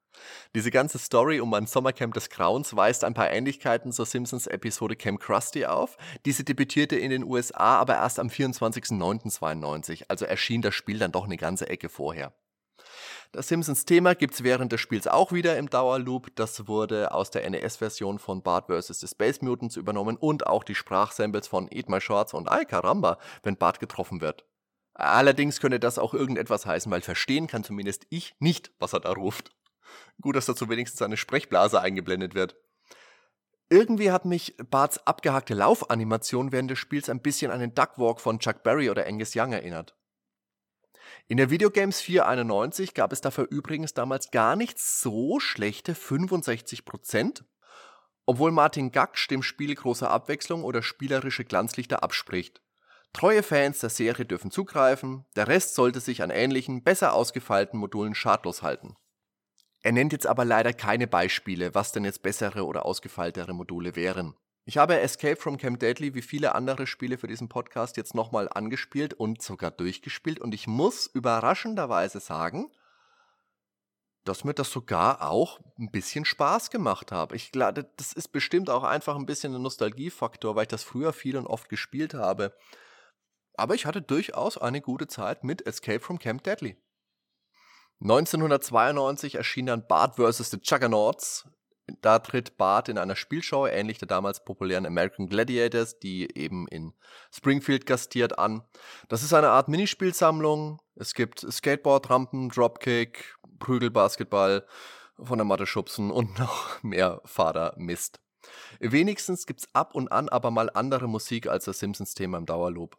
Diese 0.56 0.72
ganze 0.72 0.98
Story 0.98 1.42
um 1.42 1.54
ein 1.54 1.68
Sommercamp 1.68 2.14
des 2.14 2.30
Grauens 2.30 2.76
weist 2.76 3.04
ein 3.04 3.14
paar 3.14 3.30
Ähnlichkeiten 3.30 3.92
zur 3.92 4.06
Simpsons 4.06 4.48
Episode 4.48 4.96
Camp 4.96 5.20
Krusty 5.20 5.66
auf. 5.66 5.98
Diese 6.26 6.46
debütierte 6.46 6.96
in 6.96 7.12
den 7.12 7.26
USA 7.26 7.78
aber 7.78 7.96
erst 7.96 8.20
am 8.20 8.30
24.09.92, 8.30 10.06
also 10.08 10.26
erschien 10.26 10.62
das 10.62 10.74
Spiel 10.74 11.00
dann 11.00 11.12
doch 11.12 11.26
eine 11.26 11.38
ganze 11.38 11.70
Ecke 11.70 11.90
vorher. 11.90 12.34
Das 13.32 13.50
Simpsons-Thema 13.50 14.16
gibt 14.16 14.34
es 14.36 14.44
während 14.44 14.72
des 14.72 14.82
Spiels 14.82 15.08
auch 15.08 15.32
wieder 15.32 15.58
im 15.58 15.70
Dauerloop. 15.70 16.36
Das 16.36 16.68
wurde 16.68 17.12
aus 17.12 17.30
der 17.30 17.50
NES-Version 17.50 18.20
von 18.20 18.42
Bart 18.42 18.68
vs. 18.68 19.00
The 19.00 19.08
Space 19.08 19.42
Mutants 19.42 19.76
übernommen 19.76 20.18
und 20.18 20.48
auch 20.48 20.64
die 20.64 20.76
Sprachsamples 20.76 21.48
von 21.48 21.68
Eat 21.72 21.90
My 21.90 22.00
Shorts 22.00 22.34
und 22.34 22.50
Ay 22.50 22.66
Caramba, 22.66 23.18
wenn 23.44 23.58
Bart 23.58 23.80
getroffen 23.80 24.22
wird. 24.22 24.46
Allerdings 24.94 25.60
könnte 25.60 25.80
das 25.80 26.00
auch 26.00 26.14
irgendetwas 26.14 26.66
heißen, 26.66 26.92
weil 26.92 27.02
verstehen 27.02 27.48
kann 27.48 27.64
zumindest 27.64 28.08
ich 28.10 28.36
nicht, 28.40 28.72
was 28.80 28.94
er 28.94 29.02
da 29.02 29.12
ruft. 29.12 29.52
Gut, 30.22 30.36
dass 30.36 30.48
dazu 30.48 30.70
wenigstens 30.70 31.02
eine 31.02 31.18
Sprechblase 31.18 31.80
eingeblendet 31.80 32.34
wird. 32.34 32.56
Irgendwie 33.70 34.12
hat 34.12 34.24
mich 34.24 34.56
Barts 34.70 35.06
abgehackte 35.06 35.54
Laufanimation 35.54 36.54
während 36.54 36.72
des 36.72 36.80
Spiels 36.80 37.10
ein 37.10 37.22
bisschen 37.22 37.52
an 37.52 37.60
den 37.60 37.76
Duckwalk 37.76 38.22
von 38.22 38.40
Chuck 38.40 38.64
Berry 38.64 38.90
oder 38.90 39.06
Angus 39.06 39.36
Young 39.36 39.52
erinnert. 39.52 39.97
In 41.30 41.36
der 41.36 41.50
Videogames 41.50 42.00
491 42.00 42.94
gab 42.94 43.12
es 43.12 43.20
dafür 43.20 43.48
übrigens 43.50 43.94
damals 43.94 44.32
gar 44.32 44.56
nicht 44.56 44.80
so 44.80 45.42
schlechte 45.42 45.94
65%, 45.94 47.44
obwohl 48.26 48.52
Martin 48.52 48.94
Gaksch 48.94 49.28
dem 49.28 49.44
Spiel 49.44 49.76
große 49.76 50.10
Abwechslung 50.10 50.64
oder 50.64 50.82
spielerische 50.82 51.44
Glanzlichter 51.44 52.02
abspricht. 52.02 52.62
Treue 53.12 53.44
Fans 53.44 53.80
der 53.80 53.90
Serie 53.90 54.26
dürfen 54.26 54.52
zugreifen, 54.52 55.26
der 55.36 55.50
Rest 55.50 55.76
sollte 55.76 56.00
sich 56.00 56.24
an 56.24 56.30
ähnlichen, 56.30 56.84
besser 56.84 57.14
ausgefeilten 57.14 57.78
Modulen 57.78 58.16
schadlos 58.16 58.62
halten. 58.62 58.96
Er 59.82 59.92
nennt 59.92 60.14
jetzt 60.14 60.28
aber 60.28 60.46
leider 60.46 60.72
keine 60.72 61.08
Beispiele, 61.08 61.76
was 61.76 61.92
denn 61.92 62.06
jetzt 62.06 62.24
bessere 62.24 62.66
oder 62.66 62.86
ausgefeiltere 62.86 63.54
Module 63.54 63.98
wären. 63.98 64.34
Ich 64.70 64.78
habe 64.78 65.00
Escape 65.00 65.38
from 65.38 65.56
Camp 65.56 65.80
Deadly 65.80 66.14
wie 66.14 66.22
viele 66.22 66.54
andere 66.54 66.88
Spiele 66.88 67.18
für 67.18 67.28
diesen 67.28 67.48
Podcast 67.48 67.96
jetzt 67.96 68.14
nochmal 68.14 68.50
angespielt 68.50 69.14
und 69.14 69.42
sogar 69.42 69.72
durchgespielt 69.72 70.42
und 70.42 70.54
ich 70.54 70.68
muss 70.68 71.08
überraschenderweise 71.08 72.20
sagen, 72.20 72.70
dass 74.26 74.44
mir 74.44 74.54
das 74.54 74.70
sogar 74.70 75.22
auch 75.22 75.62
ein 75.80 75.90
bisschen 75.90 76.26
Spaß 76.26 76.70
gemacht 76.70 77.14
hat. 77.14 77.32
Ich 77.32 77.54
glaube, 77.54 77.90
das 77.96 78.12
ist 78.12 78.28
bestimmt 78.34 78.70
auch 78.70 78.84
einfach 78.84 79.16
ein 79.16 79.26
bisschen 79.26 79.56
ein 79.56 79.62
Nostalgiefaktor, 79.62 80.58
weil 80.58 80.64
ich 80.64 80.68
das 80.68 80.84
früher 80.84 81.14
viel 81.14 81.38
und 81.38 81.48
oft 81.48 81.70
gespielt 81.70 82.14
habe. 82.14 82.54
Aber 83.54 83.74
ich 83.74 83.86
hatte 83.86 84.02
durchaus 84.02 84.58
eine 84.58 84.82
gute 84.82 85.08
Zeit 85.08 85.46
mit 85.46 85.66
Escape 85.66 86.02
from 86.02 86.20
Camp 86.20 86.44
Deadly. 86.44 86.76
1992 88.02 89.36
erschien 89.36 89.68
dann 89.68 89.88
Bart 89.88 90.18
vs. 90.18 90.52
The 90.52 90.60
Juggernauts. 90.62 91.48
Da 92.02 92.20
tritt 92.20 92.58
Bart 92.58 92.90
in 92.90 92.98
einer 92.98 93.16
Spielshow, 93.16 93.66
ähnlich 93.66 93.98
der 93.98 94.08
damals 94.08 94.44
populären 94.44 94.86
American 94.86 95.30
Gladiators, 95.30 96.00
die 96.00 96.30
eben 96.38 96.68
in 96.68 96.94
Springfield 97.32 97.86
gastiert, 97.86 98.38
an. 98.38 98.64
Das 99.08 99.24
ist 99.24 99.34
eine 99.34 99.50
Art 99.50 99.70
Minispielsammlung. 99.70 100.82
Es 100.96 101.14
gibt 101.14 101.40
Skateboard, 101.40 102.10
Rampen, 102.10 102.50
Dropkick, 102.50 103.38
Prügelbasketball, 103.60 104.66
von 105.20 105.38
der 105.38 105.46
Matte 105.46 105.66
schubsen 105.66 106.12
und 106.12 106.38
noch 106.40 106.84
mehr 106.84 107.22
Vatermist. 107.26 108.20
Wenigstens 108.80 109.46
gibt's 109.46 109.68
ab 109.74 109.96
und 109.96 110.12
an 110.12 110.30
aber 110.30 110.52
mal 110.52 110.70
andere 110.74 111.08
Musik 111.08 111.48
als 111.48 111.66
das 111.66 111.80
Simpsons-Thema 111.80 112.38
im 112.38 112.46
Dauerloop. 112.46 112.98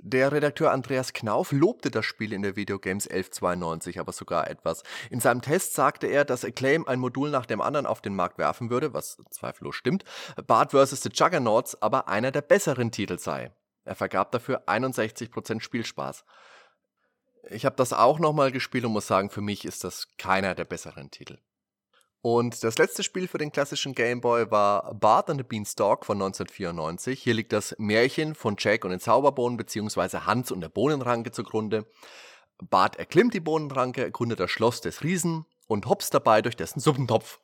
Der 0.00 0.30
Redakteur 0.30 0.70
Andreas 0.70 1.12
Knauf 1.12 1.50
lobte 1.50 1.90
das 1.90 2.06
Spiel 2.06 2.32
in 2.32 2.42
der 2.42 2.54
Videogames 2.54 3.08
1192 3.08 3.98
aber 3.98 4.12
sogar 4.12 4.48
etwas. 4.48 4.84
In 5.10 5.18
seinem 5.18 5.42
Test 5.42 5.74
sagte 5.74 6.06
er, 6.06 6.24
dass 6.24 6.44
Acclaim 6.44 6.86
ein 6.86 7.00
Modul 7.00 7.30
nach 7.30 7.46
dem 7.46 7.60
anderen 7.60 7.84
auf 7.84 8.00
den 8.00 8.14
Markt 8.14 8.38
werfen 8.38 8.70
würde, 8.70 8.94
was 8.94 9.18
zweifellos 9.30 9.74
stimmt, 9.74 10.04
Bart 10.46 10.70
vs. 10.70 11.02
The 11.02 11.10
Juggernauts 11.12 11.82
aber 11.82 12.06
einer 12.06 12.30
der 12.30 12.42
besseren 12.42 12.92
Titel 12.92 13.18
sei. 13.18 13.50
Er 13.84 13.96
vergab 13.96 14.30
dafür 14.30 14.68
61% 14.68 15.60
Spielspaß. 15.60 16.24
Ich 17.50 17.64
habe 17.64 17.76
das 17.76 17.92
auch 17.92 18.20
nochmal 18.20 18.52
gespielt 18.52 18.84
und 18.84 18.92
muss 18.92 19.06
sagen, 19.06 19.30
für 19.30 19.40
mich 19.40 19.64
ist 19.64 19.82
das 19.82 20.16
keiner 20.16 20.54
der 20.54 20.64
besseren 20.64 21.10
Titel. 21.10 21.38
Und 22.20 22.64
das 22.64 22.78
letzte 22.78 23.04
Spiel 23.04 23.28
für 23.28 23.38
den 23.38 23.52
klassischen 23.52 23.94
Game 23.94 24.20
Boy 24.20 24.50
war 24.50 24.92
Bart 24.94 25.30
and 25.30 25.40
the 25.40 25.44
Beanstalk 25.44 26.04
von 26.04 26.16
1994. 26.16 27.22
Hier 27.22 27.34
liegt 27.34 27.52
das 27.52 27.76
Märchen 27.78 28.34
von 28.34 28.56
Jack 28.58 28.84
und 28.84 28.90
den 28.90 29.00
Zauberbohnen 29.00 29.56
bzw. 29.56 30.18
Hans 30.26 30.50
und 30.50 30.60
der 30.60 30.68
Bohnenranke 30.68 31.30
zugrunde. 31.30 31.86
Bart 32.58 32.96
erklimmt 32.96 33.34
die 33.34 33.40
Bohnenranke, 33.40 34.02
erkundet 34.02 34.40
das 34.40 34.50
Schloss 34.50 34.80
des 34.80 35.04
Riesen 35.04 35.46
und 35.68 35.86
hops 35.86 36.10
dabei 36.10 36.42
durch 36.42 36.56
dessen 36.56 36.80
Suppentopf. 36.80 37.38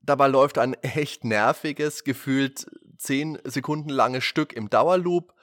Dabei 0.00 0.28
läuft 0.28 0.56
ein 0.56 0.74
echt 0.74 1.24
nerviges, 1.24 2.04
gefühlt 2.04 2.66
10 2.96 3.40
Sekunden 3.44 3.90
langes 3.90 4.24
Stück 4.24 4.54
im 4.54 4.70
Dauerloop. 4.70 5.34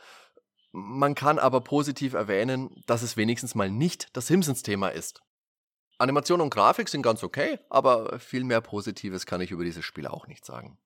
Man 0.71 1.13
kann 1.13 1.37
aber 1.37 1.61
positiv 1.61 2.13
erwähnen, 2.13 2.81
dass 2.87 3.03
es 3.03 3.15
wenigstens 3.15 3.53
mal 3.53 3.69
nicht 3.69 4.07
das 4.13 4.27
Simpsons-Thema 4.27 4.87
ist. 4.87 5.21
Animation 6.03 6.41
und 6.41 6.53
Grafik 6.53 6.89
sind 6.89 7.01
ganz 7.01 7.23
okay, 7.23 7.59
aber 7.69 8.19
viel 8.19 8.43
mehr 8.43 8.61
Positives 8.61 9.25
kann 9.25 9.41
ich 9.41 9.51
über 9.51 9.63
dieses 9.63 9.85
Spiel 9.85 10.05
auch 10.05 10.27
nicht 10.27 10.45
sagen. 10.45 10.77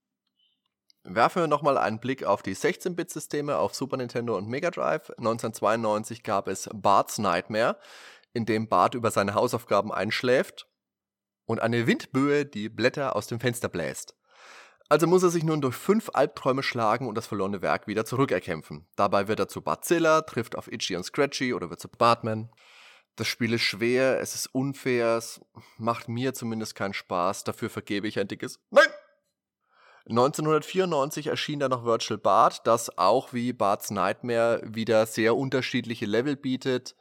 Werfen 1.04 1.42
wir 1.42 1.48
nochmal 1.48 1.78
einen 1.78 2.00
Blick 2.00 2.24
auf 2.24 2.44
die 2.44 2.56
16-Bit-Systeme 2.56 3.58
auf 3.58 3.74
Super 3.74 3.98
Nintendo 3.98 4.38
und 4.38 4.48
Mega 4.48 4.70
Drive. 4.72 5.10
1992 5.12 6.22
gab 6.22 6.48
es 6.48 6.70
Bart's 6.74 7.18
Nightmare, 7.18 7.80
in 8.34 8.46
dem 8.46 8.68
Bart 8.68 8.94
über 8.94 9.10
seine 9.10 9.34
Hausaufgaben 9.34 9.92
einschläft 9.92 10.68
und 11.46 11.62
eine 11.62 11.88
Windböe 11.88 12.46
die 12.46 12.70
Blätter 12.70 13.16
aus 13.16 13.26
dem 13.26 13.40
Fenster 13.40 13.70
bläst. 13.70 14.16
Also 14.90 15.08
muss 15.08 15.24
er 15.24 15.30
sich 15.30 15.44
nun 15.44 15.62
durch 15.62 15.76
fünf 15.76 16.12
Albträume 16.14 16.62
schlagen 16.62 17.08
und 17.08 17.16
das 17.16 17.28
verlorene 17.28 17.62
Werk 17.62 17.88
wieder 17.88 18.06
zurückerkämpfen. 18.06 18.86
Dabei 18.96 19.28
wird 19.28 19.40
er 19.40 19.48
zu 19.48 19.62
Bartzilla, 19.62 20.22
trifft 20.22 20.56
auf 20.56 20.72
Itchy 20.72 20.96
und 20.96 21.04
Scratchy 21.04 21.54
oder 21.54 21.70
wird 21.70 21.80
zu 21.80 21.90
Bartman. 21.90 22.50
Das 23.18 23.28
Spiel 23.28 23.52
ist 23.54 23.64
schwer, 23.64 24.20
es 24.22 24.36
ist 24.36 24.54
unfair, 24.54 25.18
es 25.18 25.42
macht 25.78 26.08
mir 26.08 26.36
zumindest 26.36 26.76
keinen 26.76 26.94
Spaß, 26.94 27.44
dafür 27.44 27.72
vergebe 27.72 28.08
ich 28.08 28.20
ein 28.20 28.28
dickes 28.28 28.60
Nein! 28.70 28.88
1994 30.08 31.28
erschien 31.28 31.60
dann 31.60 31.72
noch 31.72 31.84
Virtual 31.84 32.20
Bart, 32.20 32.66
das 32.66 32.96
auch 32.98 33.34
wie 33.34 33.54
Bart's 33.54 33.90
Nightmare 33.90 34.62
wieder 34.64 35.06
sehr 35.08 35.36
unterschiedliche 35.36 36.06
Level 36.06 36.38
bietet. 36.38 36.96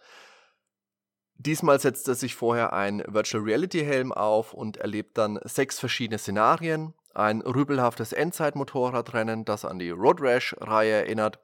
Diesmal 1.34 1.78
setzt 1.78 2.08
er 2.08 2.14
sich 2.14 2.34
vorher 2.34 2.72
ein 2.72 3.04
Virtual 3.06 3.44
Reality 3.44 3.84
Helm 3.84 4.10
auf 4.10 4.54
und 4.54 4.78
erlebt 4.78 5.18
dann 5.18 5.38
sechs 5.44 5.78
verschiedene 5.78 6.18
Szenarien. 6.18 6.94
Ein 7.14 7.42
rübelhaftes 7.42 8.12
Endzeit-Motorradrennen, 8.12 9.44
das 9.44 9.66
an 9.66 9.78
die 9.78 9.90
Road 9.90 10.20
Rash-Reihe 10.20 10.92
erinnert 10.92 11.38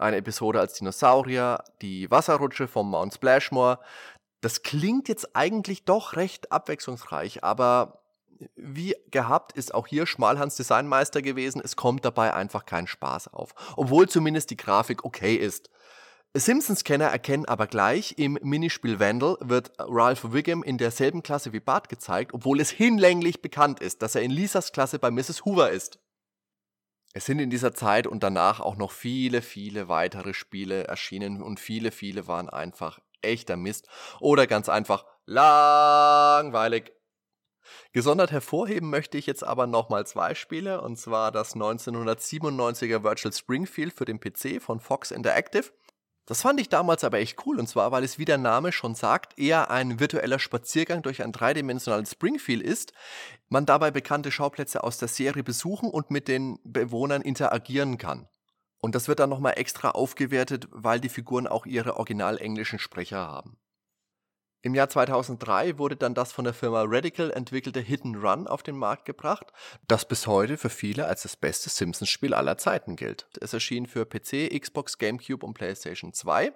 eine 0.00 0.16
Episode 0.16 0.60
als 0.60 0.74
Dinosaurier, 0.74 1.62
die 1.82 2.10
Wasserrutsche 2.10 2.68
vom 2.68 2.90
Mount 2.90 3.14
Splashmore. 3.14 3.78
Das 4.40 4.62
klingt 4.62 5.08
jetzt 5.08 5.34
eigentlich 5.34 5.84
doch 5.84 6.16
recht 6.16 6.52
abwechslungsreich, 6.52 7.42
aber 7.42 8.02
wie 8.54 8.94
gehabt 9.10 9.52
ist 9.52 9.74
auch 9.74 9.86
hier 9.86 10.06
Schmalhans 10.06 10.56
Designmeister 10.56 11.22
gewesen. 11.22 11.60
Es 11.62 11.76
kommt 11.76 12.04
dabei 12.04 12.34
einfach 12.34 12.66
kein 12.66 12.86
Spaß 12.86 13.34
auf, 13.34 13.54
obwohl 13.76 14.08
zumindest 14.08 14.50
die 14.50 14.56
Grafik 14.56 15.04
okay 15.04 15.34
ist. 15.34 15.70
Simpsons-Kenner 16.34 17.06
erkennen 17.06 17.46
aber 17.46 17.66
gleich, 17.66 18.14
im 18.18 18.38
Minispiel 18.42 19.00
Vandal 19.00 19.38
wird 19.40 19.72
Ralph 19.78 20.32
Wiggum 20.32 20.62
in 20.62 20.78
derselben 20.78 21.22
Klasse 21.22 21.52
wie 21.52 21.60
Bart 21.60 21.88
gezeigt, 21.88 22.34
obwohl 22.34 22.60
es 22.60 22.70
hinlänglich 22.70 23.40
bekannt 23.40 23.80
ist, 23.80 24.02
dass 24.02 24.14
er 24.14 24.22
in 24.22 24.30
Lisas 24.30 24.72
Klasse 24.72 24.98
bei 24.98 25.10
Mrs. 25.10 25.44
Hoover 25.44 25.70
ist. 25.70 25.98
Es 27.14 27.24
sind 27.24 27.38
in 27.38 27.50
dieser 27.50 27.74
Zeit 27.74 28.06
und 28.06 28.22
danach 28.22 28.60
auch 28.60 28.76
noch 28.76 28.92
viele, 28.92 29.42
viele 29.42 29.88
weitere 29.88 30.34
Spiele 30.34 30.84
erschienen 30.84 31.42
und 31.42 31.58
viele, 31.58 31.90
viele 31.90 32.28
waren 32.28 32.48
einfach 32.48 33.00
echter 33.22 33.56
Mist 33.56 33.88
oder 34.20 34.46
ganz 34.46 34.68
einfach 34.68 35.04
langweilig. 35.26 36.92
Gesondert 37.92 38.30
hervorheben 38.30 38.90
möchte 38.90 39.18
ich 39.18 39.26
jetzt 39.26 39.44
aber 39.44 39.66
nochmal 39.66 40.06
zwei 40.06 40.34
Spiele, 40.34 40.80
und 40.80 40.96
zwar 40.96 41.32
das 41.32 41.54
1997er 41.54 43.02
Virtual 43.02 43.32
Springfield 43.32 43.92
für 43.92 44.04
den 44.04 44.20
PC 44.20 44.62
von 44.62 44.80
Fox 44.80 45.10
Interactive 45.10 45.70
das 46.28 46.42
fand 46.42 46.60
ich 46.60 46.68
damals 46.68 47.04
aber 47.04 47.20
echt 47.20 47.46
cool 47.46 47.58
und 47.58 47.70
zwar, 47.70 47.90
weil 47.90 48.04
es 48.04 48.18
wie 48.18 48.26
der 48.26 48.36
Name 48.36 48.70
schon 48.70 48.94
sagt, 48.94 49.38
eher 49.38 49.70
ein 49.70 49.98
virtueller 49.98 50.38
Spaziergang 50.38 51.00
durch 51.00 51.22
ein 51.22 51.32
dreidimensionales 51.32 52.10
Springfield 52.10 52.62
ist, 52.62 52.92
man 53.48 53.64
dabei 53.64 53.90
bekannte 53.90 54.30
Schauplätze 54.30 54.84
aus 54.84 54.98
der 54.98 55.08
Serie 55.08 55.42
besuchen 55.42 55.88
und 55.88 56.10
mit 56.10 56.28
den 56.28 56.58
Bewohnern 56.64 57.22
interagieren 57.22 57.96
kann. 57.96 58.28
Und 58.76 58.94
das 58.94 59.08
wird 59.08 59.20
dann 59.20 59.30
nochmal 59.30 59.54
extra 59.56 59.92
aufgewertet, 59.92 60.68
weil 60.70 61.00
die 61.00 61.08
Figuren 61.08 61.46
auch 61.46 61.64
ihre 61.64 61.96
original 61.96 62.36
englischen 62.36 62.78
Sprecher 62.78 63.26
haben. 63.26 63.56
Im 64.60 64.74
Jahr 64.74 64.88
2003 64.88 65.78
wurde 65.78 65.94
dann 65.94 66.14
das 66.14 66.32
von 66.32 66.44
der 66.44 66.52
Firma 66.52 66.82
Radical 66.84 67.30
entwickelte 67.30 67.78
Hidden 67.78 68.16
Run 68.16 68.48
auf 68.48 68.64
den 68.64 68.76
Markt 68.76 69.04
gebracht, 69.04 69.52
das 69.86 70.06
bis 70.06 70.26
heute 70.26 70.56
für 70.56 70.70
viele 70.70 71.06
als 71.06 71.22
das 71.22 71.36
beste 71.36 71.70
Simpsons-Spiel 71.70 72.34
aller 72.34 72.58
Zeiten 72.58 72.96
gilt. 72.96 73.28
Es 73.40 73.52
erschien 73.52 73.86
für 73.86 74.04
PC, 74.04 74.50
Xbox, 74.60 74.98
GameCube 74.98 75.46
und 75.46 75.54
PlayStation 75.54 76.12
2. 76.12 76.52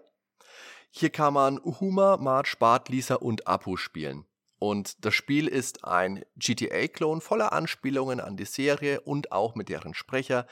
Hier 0.90 1.10
kann 1.10 1.34
man 1.34 1.60
Uhuma, 1.62 2.16
Marge, 2.16 2.56
Bart, 2.58 2.88
Lisa 2.88 3.14
und 3.14 3.46
Apu 3.46 3.76
spielen. 3.76 4.26
Und 4.58 5.04
das 5.04 5.14
Spiel 5.14 5.46
ist 5.46 5.84
ein 5.84 6.24
GTA-Klon 6.36 7.20
voller 7.20 7.52
Anspielungen 7.52 8.20
an 8.20 8.36
die 8.36 8.44
Serie 8.44 9.00
und 9.00 9.30
auch 9.30 9.54
mit 9.54 9.68
deren 9.68 9.94
Sprecher. 9.94 10.46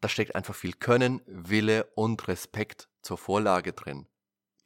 Da 0.00 0.08
steckt 0.08 0.34
einfach 0.34 0.54
viel 0.54 0.72
Können, 0.72 1.20
Wille 1.26 1.84
und 1.94 2.28
Respekt 2.28 2.88
zur 3.02 3.18
Vorlage 3.18 3.74
drin. 3.74 4.06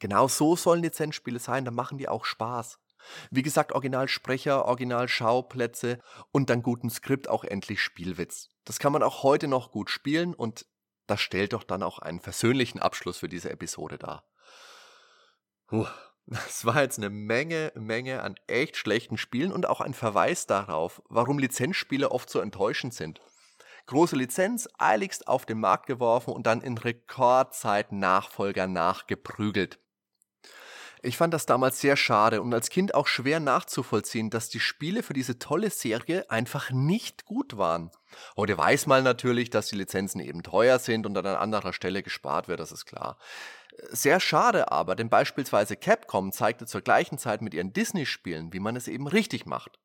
Genau 0.03 0.27
so 0.27 0.57
sollen 0.57 0.81
Lizenzspiele 0.81 1.39
sein, 1.39 1.63
dann 1.63 1.75
machen 1.75 1.97
die 1.97 2.09
auch 2.09 2.25
Spaß. 2.25 2.77
Wie 3.31 3.41
gesagt, 3.41 3.71
Originalsprecher, 3.71 4.65
Originalschauplätze 4.65 5.99
und 6.33 6.49
dann 6.49 6.61
guten 6.61 6.89
Skript 6.89 7.29
auch 7.29 7.45
endlich 7.45 7.81
Spielwitz. 7.81 8.49
Das 8.65 8.79
kann 8.79 8.91
man 8.91 9.01
auch 9.01 9.23
heute 9.23 9.47
noch 9.47 9.71
gut 9.71 9.89
spielen 9.89 10.33
und 10.33 10.65
das 11.07 11.21
stellt 11.21 11.53
doch 11.53 11.63
dann 11.63 11.83
auch 11.83 11.99
einen 11.99 12.19
versöhnlichen 12.19 12.81
Abschluss 12.81 13.19
für 13.19 13.29
diese 13.29 13.49
Episode 13.49 13.97
dar. 13.97 14.25
Puh, 15.67 15.87
das 16.25 16.65
war 16.65 16.81
jetzt 16.81 16.97
eine 16.97 17.09
Menge, 17.09 17.71
Menge 17.73 18.23
an 18.23 18.35
echt 18.47 18.75
schlechten 18.75 19.17
Spielen 19.17 19.53
und 19.53 19.67
auch 19.67 19.79
ein 19.79 19.93
Verweis 19.93 20.47
darauf, 20.47 21.01
warum 21.07 21.39
Lizenzspiele 21.39 22.11
oft 22.11 22.29
so 22.29 22.41
enttäuschend 22.41 22.93
sind. 22.93 23.21
Große 23.85 24.17
Lizenz, 24.17 24.67
eiligst 24.77 25.29
auf 25.29 25.45
den 25.45 25.61
Markt 25.61 25.85
geworfen 25.85 26.33
und 26.33 26.45
dann 26.45 26.59
in 26.59 26.77
Rekordzeit 26.77 27.93
Nachfolger 27.93 28.67
nachgeprügelt. 28.67 29.79
Ich 31.05 31.17
fand 31.17 31.33
das 31.33 31.45
damals 31.45 31.81
sehr 31.81 31.97
schade 31.97 32.41
und 32.41 32.53
als 32.53 32.69
Kind 32.69 32.95
auch 32.95 33.07
schwer 33.07 33.41
nachzuvollziehen, 33.41 34.29
dass 34.29 34.47
die 34.47 34.61
Spiele 34.61 35.03
für 35.03 35.11
diese 35.11 35.37
tolle 35.37 35.69
Serie 35.69 36.29
einfach 36.31 36.71
nicht 36.71 37.25
gut 37.25 37.57
waren. 37.57 37.91
Heute 38.37 38.57
weiß 38.57 38.87
man 38.87 39.03
natürlich, 39.03 39.49
dass 39.49 39.67
die 39.67 39.75
Lizenzen 39.75 40.21
eben 40.21 40.43
teuer 40.43 40.79
sind 40.79 41.05
und 41.05 41.17
an 41.17 41.25
anderer 41.25 41.73
Stelle 41.73 42.03
gespart 42.03 42.47
wird, 42.47 42.61
das 42.61 42.71
ist 42.71 42.85
klar. 42.85 43.17
Sehr 43.89 44.21
schade 44.21 44.71
aber, 44.71 44.95
denn 44.95 45.09
beispielsweise 45.09 45.75
Capcom 45.75 46.31
zeigte 46.31 46.65
zur 46.67 46.79
gleichen 46.79 47.17
Zeit 47.17 47.41
mit 47.41 47.53
ihren 47.53 47.73
Disney-Spielen, 47.73 48.53
wie 48.53 48.61
man 48.61 48.77
es 48.77 48.87
eben 48.87 49.07
richtig 49.07 49.45
macht. 49.45 49.81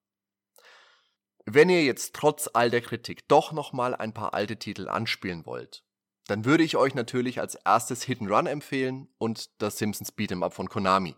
Wenn 1.46 1.68
ihr 1.68 1.82
jetzt 1.82 2.14
trotz 2.14 2.48
all 2.52 2.70
der 2.70 2.82
Kritik 2.82 3.26
doch 3.26 3.50
nochmal 3.50 3.96
ein 3.96 4.14
paar 4.14 4.34
alte 4.34 4.56
Titel 4.56 4.88
anspielen 4.88 5.46
wollt, 5.46 5.82
dann 6.28 6.44
würde 6.44 6.62
ich 6.62 6.76
euch 6.76 6.94
natürlich 6.94 7.40
als 7.40 7.56
erstes 7.56 8.02
Hit 8.02 8.20
and 8.20 8.30
Run 8.30 8.46
empfehlen 8.46 9.08
und 9.18 9.60
das 9.60 9.78
Simpsons 9.78 10.12
Beat'em 10.12 10.44
Up 10.44 10.54
von 10.54 10.68
Konami. 10.68 11.16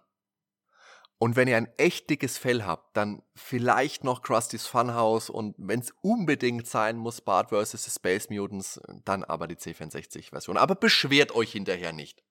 Und 1.19 1.37
wenn 1.37 1.49
ihr 1.49 1.59
ein 1.59 1.69
echt 1.77 2.09
dickes 2.09 2.39
Fell 2.39 2.63
habt, 2.65 2.97
dann 2.97 3.23
vielleicht 3.35 4.05
noch 4.05 4.23
Krusty's 4.23 4.67
Funhouse 4.67 5.29
und 5.29 5.55
wenn 5.59 5.81
es 5.81 5.93
unbedingt 6.01 6.67
sein 6.67 6.97
muss, 6.97 7.21
Bart 7.21 7.51
vs. 7.51 7.73
The 7.73 7.91
Space 7.91 8.31
Mutants, 8.31 8.81
dann 9.05 9.25
aber 9.25 9.47
die 9.47 9.57
C64-Version. 9.57 10.57
Aber 10.57 10.77
beschwert 10.77 11.35
euch 11.35 11.53
hinterher 11.53 11.93
nicht. 11.93 12.23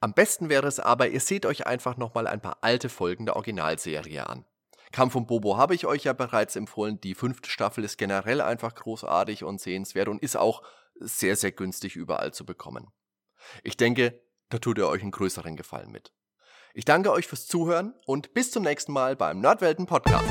Am 0.00 0.14
besten 0.14 0.48
wäre 0.50 0.68
es 0.68 0.78
aber, 0.78 1.08
ihr 1.08 1.18
seht 1.18 1.46
euch 1.46 1.66
einfach 1.66 1.96
nochmal 1.96 2.26
ein 2.28 2.40
paar 2.40 2.58
alte 2.60 2.88
Folgen 2.88 3.26
der 3.26 3.34
Originalserie 3.34 4.28
an. 4.28 4.44
Kampf 4.92 5.16
und 5.16 5.26
Bobo 5.26 5.56
habe 5.56 5.74
ich 5.74 5.86
euch 5.86 6.04
ja 6.04 6.12
bereits 6.12 6.54
empfohlen. 6.54 7.00
Die 7.00 7.14
fünfte 7.14 7.50
Staffel 7.50 7.82
ist 7.82 7.96
generell 7.96 8.40
einfach 8.40 8.74
großartig 8.74 9.42
und 9.42 9.60
sehenswert 9.60 10.08
und 10.08 10.22
ist 10.22 10.36
auch 10.36 10.62
sehr, 10.94 11.36
sehr 11.36 11.52
günstig 11.52 11.96
überall 11.96 12.32
zu 12.32 12.44
bekommen. 12.44 12.88
Ich 13.62 13.76
denke, 13.76 14.22
da 14.48 14.58
tut 14.58 14.78
ihr 14.78 14.88
euch 14.88 15.02
einen 15.02 15.10
größeren 15.10 15.56
Gefallen 15.56 15.90
mit. 15.90 16.12
Ich 16.74 16.84
danke 16.84 17.12
euch 17.12 17.26
fürs 17.26 17.46
Zuhören 17.46 17.94
und 18.06 18.34
bis 18.34 18.50
zum 18.50 18.62
nächsten 18.62 18.92
Mal 18.92 19.16
beim 19.16 19.40
Nerdwelten 19.40 19.86
Podcast. 19.86 20.28